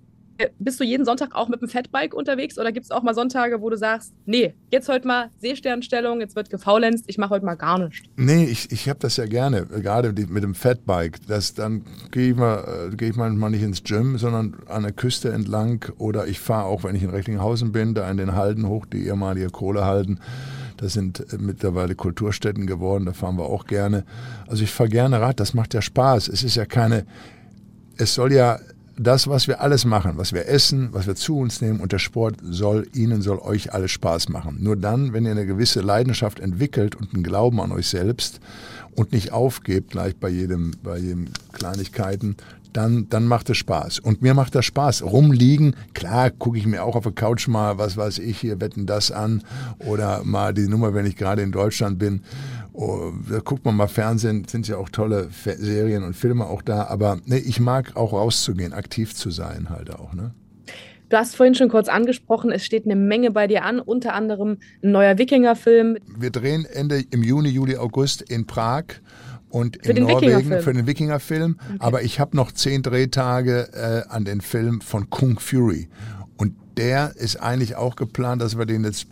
bist 0.58 0.80
du 0.80 0.84
jeden 0.84 1.04
Sonntag 1.04 1.34
auch 1.34 1.48
mit 1.48 1.60
dem 1.60 1.68
Fatbike 1.68 2.14
unterwegs 2.14 2.58
oder 2.58 2.72
gibt 2.72 2.84
es 2.84 2.90
auch 2.90 3.02
mal 3.02 3.14
Sonntage, 3.14 3.60
wo 3.60 3.70
du 3.70 3.76
sagst, 3.76 4.12
nee, 4.26 4.54
jetzt 4.70 4.88
heute 4.88 5.06
mal 5.06 5.30
Seesternstellung, 5.38 6.20
jetzt 6.20 6.34
wird 6.34 6.50
gefaulenzt, 6.50 7.04
ich 7.06 7.18
mache 7.18 7.30
heute 7.30 7.44
mal 7.44 7.54
gar 7.54 7.78
nichts? 7.78 8.08
Nee, 8.16 8.44
ich, 8.44 8.72
ich 8.72 8.88
habe 8.88 8.98
das 8.98 9.16
ja 9.16 9.26
gerne, 9.26 9.66
gerade 9.66 10.12
mit 10.12 10.42
dem 10.42 10.54
Fatbike. 10.54 11.18
Das, 11.28 11.54
dann 11.54 11.84
gehe 12.10 12.32
ich, 12.32 12.38
äh, 12.38 12.96
geh 12.96 13.10
ich 13.10 13.16
manchmal 13.16 13.50
nicht 13.50 13.62
ins 13.62 13.84
Gym, 13.84 14.18
sondern 14.18 14.56
an 14.68 14.82
der 14.82 14.92
Küste 14.92 15.32
entlang 15.32 15.84
oder 15.98 16.26
ich 16.26 16.40
fahre 16.40 16.64
auch, 16.64 16.84
wenn 16.84 16.96
ich 16.96 17.02
in 17.02 17.10
Recklinghausen 17.10 17.72
bin, 17.72 17.94
da 17.94 18.10
in 18.10 18.16
den 18.16 18.34
Halden 18.34 18.68
hoch, 18.68 18.86
die 18.86 19.06
ehemalige 19.06 19.50
Kohlehalden. 19.50 20.20
Das 20.76 20.94
sind 20.94 21.20
äh, 21.32 21.38
mittlerweile 21.38 21.94
Kulturstätten 21.94 22.66
geworden, 22.66 23.06
da 23.06 23.12
fahren 23.12 23.36
wir 23.36 23.44
auch 23.44 23.66
gerne. 23.66 24.04
Also 24.48 24.64
ich 24.64 24.70
fahre 24.70 24.88
gerne 24.88 25.20
Rad, 25.20 25.38
das 25.38 25.54
macht 25.54 25.74
ja 25.74 25.82
Spaß. 25.82 26.28
Es 26.28 26.42
ist 26.42 26.56
ja 26.56 26.66
keine, 26.66 27.06
es 27.96 28.14
soll 28.14 28.32
ja 28.32 28.58
das, 28.96 29.28
was 29.28 29.48
wir 29.48 29.60
alles 29.60 29.84
machen, 29.84 30.12
was 30.16 30.32
wir 30.32 30.48
essen, 30.48 30.88
was 30.92 31.06
wir 31.06 31.14
zu 31.14 31.38
uns 31.38 31.60
nehmen 31.60 31.80
und 31.80 31.92
der 31.92 31.98
Sport 31.98 32.36
soll 32.42 32.86
Ihnen, 32.94 33.22
soll 33.22 33.38
euch 33.38 33.72
alles 33.72 33.90
Spaß 33.90 34.28
machen. 34.28 34.58
Nur 34.60 34.76
dann, 34.76 35.12
wenn 35.12 35.24
ihr 35.24 35.32
eine 35.32 35.46
gewisse 35.46 35.80
Leidenschaft 35.80 36.40
entwickelt 36.40 36.94
und 36.94 37.14
einen 37.14 37.22
Glauben 37.22 37.60
an 37.60 37.72
euch 37.72 37.88
selbst 37.88 38.40
und 38.94 39.12
nicht 39.12 39.32
aufgebt 39.32 39.90
gleich 39.90 40.16
bei 40.16 40.28
jedem, 40.28 40.72
bei 40.82 40.98
jedem 40.98 41.26
Kleinigkeiten, 41.52 42.36
dann, 42.74 43.08
dann 43.08 43.26
macht 43.26 43.48
es 43.50 43.56
Spaß. 43.56 44.00
Und 44.00 44.20
mir 44.20 44.34
macht 44.34 44.54
das 44.54 44.64
Spaß. 44.64 45.04
Rumliegen, 45.04 45.76
klar, 45.94 46.30
gucke 46.30 46.58
ich 46.58 46.66
mir 46.66 46.82
auch 46.82 46.96
auf 46.96 47.04
der 47.04 47.12
Couch 47.12 47.46
mal, 47.46 47.78
was 47.78 47.96
weiß 47.96 48.18
ich, 48.18 48.38
hier 48.40 48.60
wetten 48.60 48.84
das 48.84 49.10
an 49.10 49.42
oder 49.78 50.22
mal 50.24 50.52
die 50.52 50.68
Nummer, 50.68 50.92
wenn 50.92 51.06
ich 51.06 51.16
gerade 51.16 51.42
in 51.42 51.52
Deutschland 51.52 51.98
bin. 51.98 52.22
Oh, 52.76 53.12
da 53.30 53.38
guckt 53.38 53.64
man 53.64 53.76
mal 53.76 53.86
Fernsehen, 53.86 54.46
sind 54.48 54.66
ja 54.66 54.76
auch 54.76 54.88
tolle 54.88 55.28
Serien 55.30 56.02
und 56.02 56.14
Filme 56.14 56.46
auch 56.46 56.60
da. 56.60 56.86
Aber 56.86 57.20
nee, 57.24 57.38
ich 57.38 57.60
mag 57.60 57.94
auch 57.94 58.12
rauszugehen, 58.12 58.72
aktiv 58.72 59.14
zu 59.14 59.30
sein 59.30 59.70
halt 59.70 59.94
auch. 59.94 60.12
Ne? 60.12 60.34
Du 61.08 61.16
hast 61.16 61.36
vorhin 61.36 61.54
schon 61.54 61.68
kurz 61.68 61.88
angesprochen, 61.88 62.50
es 62.50 62.64
steht 62.64 62.84
eine 62.84 62.96
Menge 62.96 63.30
bei 63.30 63.46
dir 63.46 63.64
an, 63.64 63.78
unter 63.78 64.14
anderem 64.14 64.58
ein 64.82 64.90
neuer 64.90 65.18
Wikinger-Film. 65.18 65.98
Wir 66.18 66.30
drehen 66.30 66.64
Ende 66.64 67.04
im 67.12 67.22
Juni, 67.22 67.50
Juli, 67.50 67.76
August 67.76 68.22
in 68.22 68.44
Prag 68.44 68.84
und 69.50 69.76
in 69.86 70.02
Norwegen 70.02 70.60
für 70.60 70.72
den 70.72 70.88
Wikinger-Film. 70.88 71.58
Okay. 71.60 71.76
Aber 71.78 72.02
ich 72.02 72.18
habe 72.18 72.36
noch 72.36 72.50
zehn 72.50 72.82
Drehtage 72.82 73.68
äh, 73.72 74.10
an 74.12 74.24
den 74.24 74.40
Film 74.40 74.80
von 74.80 75.08
Kung 75.10 75.38
Fury. 75.38 75.88
Und 76.38 76.54
der 76.76 77.14
ist 77.14 77.36
eigentlich 77.36 77.76
auch 77.76 77.94
geplant, 77.94 78.42
dass 78.42 78.58
wir 78.58 78.66
den 78.66 78.82
jetzt 78.82 79.06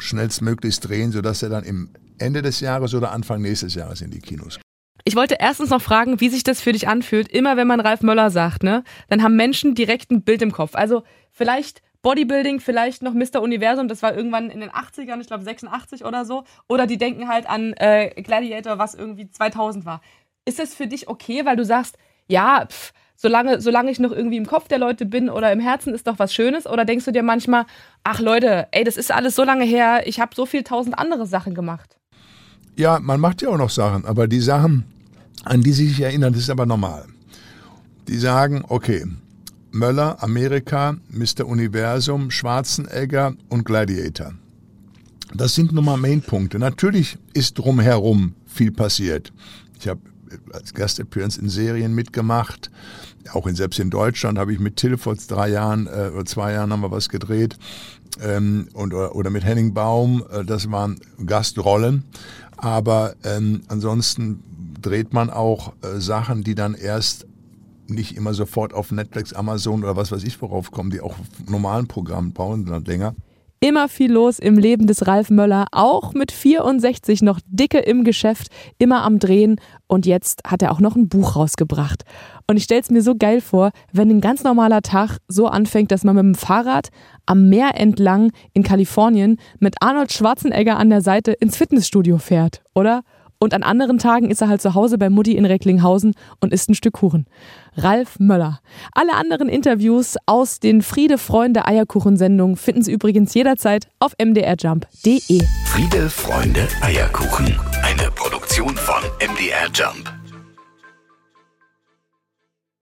schnellstmöglichst 0.00 0.86
drehen, 0.86 1.12
sodass 1.12 1.42
er 1.42 1.48
dann 1.48 1.64
im 1.64 1.88
Ende 2.20 2.42
des 2.42 2.60
Jahres 2.60 2.94
oder 2.94 3.12
Anfang 3.12 3.42
nächstes 3.42 3.74
Jahres 3.74 4.00
in 4.00 4.10
die 4.10 4.20
Kinos. 4.20 4.58
Ich 5.04 5.16
wollte 5.16 5.36
erstens 5.40 5.70
noch 5.70 5.80
fragen, 5.80 6.20
wie 6.20 6.28
sich 6.28 6.44
das 6.44 6.60
für 6.60 6.72
dich 6.72 6.86
anfühlt. 6.86 7.28
Immer 7.28 7.56
wenn 7.56 7.66
man 7.66 7.80
Ralf 7.80 8.02
Möller 8.02 8.30
sagt, 8.30 8.62
ne, 8.62 8.84
dann 9.08 9.22
haben 9.22 9.36
Menschen 9.36 9.74
direkt 9.74 10.10
ein 10.10 10.22
Bild 10.22 10.42
im 10.42 10.52
Kopf. 10.52 10.74
Also 10.74 11.02
vielleicht 11.30 11.82
Bodybuilding, 12.02 12.60
vielleicht 12.60 13.02
noch 13.02 13.12
Mr. 13.12 13.42
Universum, 13.42 13.88
das 13.88 14.02
war 14.02 14.14
irgendwann 14.14 14.50
in 14.50 14.60
den 14.60 14.70
80ern, 14.70 15.20
ich 15.20 15.26
glaube 15.26 15.44
86 15.44 16.04
oder 16.04 16.24
so. 16.24 16.44
Oder 16.68 16.86
die 16.86 16.98
denken 16.98 17.28
halt 17.28 17.48
an 17.48 17.72
äh, 17.74 18.10
Gladiator, 18.22 18.78
was 18.78 18.94
irgendwie 18.94 19.30
2000 19.30 19.84
war. 19.84 20.00
Ist 20.44 20.58
das 20.58 20.74
für 20.74 20.86
dich 20.86 21.08
okay, 21.08 21.44
weil 21.44 21.56
du 21.56 21.64
sagst, 21.64 21.96
ja, 22.26 22.66
pff, 22.66 22.92
solange, 23.16 23.60
solange 23.60 23.90
ich 23.90 23.98
noch 23.98 24.12
irgendwie 24.12 24.38
im 24.38 24.46
Kopf 24.46 24.68
der 24.68 24.78
Leute 24.78 25.04
bin 25.04 25.28
oder 25.28 25.52
im 25.52 25.60
Herzen 25.60 25.92
ist 25.92 26.06
doch 26.06 26.18
was 26.18 26.32
Schönes? 26.32 26.66
Oder 26.66 26.84
denkst 26.84 27.04
du 27.04 27.12
dir 27.12 27.22
manchmal, 27.22 27.66
ach 28.02 28.20
Leute, 28.20 28.68
ey, 28.72 28.84
das 28.84 28.96
ist 28.96 29.12
alles 29.12 29.34
so 29.34 29.44
lange 29.44 29.64
her, 29.64 30.06
ich 30.06 30.20
habe 30.20 30.34
so 30.34 30.46
viel 30.46 30.62
tausend 30.62 30.98
andere 30.98 31.26
Sachen 31.26 31.54
gemacht? 31.54 31.99
Ja, 32.80 32.98
man 32.98 33.20
macht 33.20 33.42
ja 33.42 33.50
auch 33.50 33.58
noch 33.58 33.68
Sachen, 33.68 34.06
aber 34.06 34.26
die 34.26 34.40
Sachen, 34.40 34.84
an 35.44 35.60
die 35.60 35.72
sie 35.72 35.88
sich 35.88 36.00
erinnern, 36.00 36.32
das 36.32 36.44
ist 36.44 36.48
aber 36.48 36.64
normal. 36.64 37.04
Die 38.08 38.16
sagen, 38.16 38.64
okay, 38.66 39.04
Möller, 39.70 40.22
Amerika, 40.22 40.96
Mr. 41.10 41.44
Universum, 41.46 42.30
Schwarzenegger 42.30 43.34
und 43.50 43.66
Gladiator. 43.66 44.32
Das 45.34 45.54
sind 45.54 45.72
nun 45.72 45.84
mal 45.84 45.98
Mainpunkte. 45.98 46.58
Natürlich 46.58 47.18
ist 47.34 47.58
drumherum 47.58 48.34
viel 48.46 48.72
passiert. 48.72 49.30
Ich 49.78 49.86
habe 49.86 50.00
als 50.54 50.72
Gastappearance 50.72 51.38
in 51.38 51.50
Serien 51.50 51.94
mitgemacht. 51.94 52.70
Auch 53.34 53.46
in, 53.46 53.56
selbst 53.56 53.78
in 53.78 53.90
Deutschland 53.90 54.38
habe 54.38 54.54
ich 54.54 54.58
mit 54.58 54.76
Till 54.76 54.96
vor 54.96 55.16
drei 55.16 55.50
Jahren 55.50 55.86
äh, 55.86 56.10
oder 56.14 56.24
zwei 56.24 56.52
Jahren 56.54 56.72
haben 56.72 56.80
wir 56.80 56.90
was 56.90 57.10
gedreht. 57.10 57.58
Ähm, 58.22 58.68
und, 58.72 58.94
oder, 58.94 59.14
oder 59.14 59.30
mit 59.30 59.44
Henning 59.44 59.74
Baum. 59.74 60.24
Äh, 60.30 60.44
das 60.44 60.70
waren 60.70 61.00
Gastrollen. 61.24 62.04
Aber 62.56 63.14
ähm, 63.24 63.62
ansonsten 63.68 64.42
dreht 64.80 65.12
man 65.12 65.30
auch 65.30 65.72
äh, 65.82 66.00
Sachen, 66.00 66.44
die 66.44 66.54
dann 66.54 66.74
erst 66.74 67.26
nicht 67.86 68.16
immer 68.16 68.34
sofort 68.34 68.72
auf 68.72 68.92
Netflix, 68.92 69.32
Amazon 69.32 69.82
oder 69.82 69.96
was 69.96 70.12
weiß 70.12 70.22
ich 70.22 70.40
worauf 70.40 70.70
kommen, 70.70 70.90
die 70.90 71.00
auch 71.00 71.16
normalen 71.48 71.88
Programmen 71.88 72.32
brauchen 72.32 72.66
dann 72.66 72.84
länger. 72.84 73.14
Immer 73.62 73.88
viel 73.88 74.10
los 74.10 74.38
im 74.38 74.56
Leben 74.56 74.86
des 74.86 75.06
Ralf 75.06 75.28
Möller, 75.28 75.66
auch 75.70 76.14
mit 76.14 76.32
64 76.32 77.20
noch 77.20 77.40
dicke 77.46 77.78
im 77.78 78.04
Geschäft, 78.04 78.48
immer 78.78 79.02
am 79.02 79.18
Drehen 79.18 79.60
und 79.86 80.06
jetzt 80.06 80.44
hat 80.46 80.62
er 80.62 80.72
auch 80.72 80.80
noch 80.80 80.96
ein 80.96 81.10
Buch 81.10 81.36
rausgebracht. 81.36 82.04
Und 82.46 82.56
ich 82.56 82.64
stelle 82.64 82.80
es 82.80 82.88
mir 82.88 83.02
so 83.02 83.14
geil 83.14 83.42
vor, 83.42 83.72
wenn 83.92 84.08
ein 84.08 84.22
ganz 84.22 84.44
normaler 84.44 84.80
Tag 84.80 85.18
so 85.28 85.46
anfängt, 85.46 85.92
dass 85.92 86.04
man 86.04 86.16
mit 86.16 86.24
dem 86.24 86.34
Fahrrad 86.36 86.88
am 87.26 87.50
Meer 87.50 87.78
entlang 87.78 88.32
in 88.54 88.62
Kalifornien 88.62 89.36
mit 89.58 89.74
Arnold 89.82 90.10
Schwarzenegger 90.10 90.78
an 90.78 90.88
der 90.88 91.02
Seite 91.02 91.32
ins 91.32 91.58
Fitnessstudio 91.58 92.16
fährt, 92.16 92.62
oder? 92.74 93.02
Und 93.42 93.54
an 93.54 93.62
anderen 93.62 93.98
Tagen 93.98 94.30
ist 94.30 94.42
er 94.42 94.48
halt 94.48 94.60
zu 94.60 94.74
Hause 94.74 94.98
bei 94.98 95.08
Mutti 95.08 95.34
in 95.34 95.46
Recklinghausen 95.46 96.14
und 96.40 96.52
isst 96.52 96.68
ein 96.68 96.74
Stück 96.74 96.94
Kuchen. 96.94 97.26
Ralf 97.76 98.18
Möller. 98.18 98.60
Alle 98.92 99.14
anderen 99.14 99.48
Interviews 99.48 100.16
aus 100.26 100.60
den 100.60 100.82
Friede 100.82 101.16
Freunde 101.16 101.66
Eierkuchen-Sendungen 101.66 102.56
finden 102.56 102.82
Sie 102.82 102.92
übrigens 102.92 103.32
jederzeit 103.32 103.88
auf 103.98 104.12
mdrjump.de. 104.22 105.42
Friede 105.64 106.10
Freunde 106.10 106.68
Eierkuchen. 106.82 107.58
Eine 107.82 108.10
Produktion 108.10 108.76
von 108.76 109.02
MDR 109.20 109.68
Jump. 109.72 110.19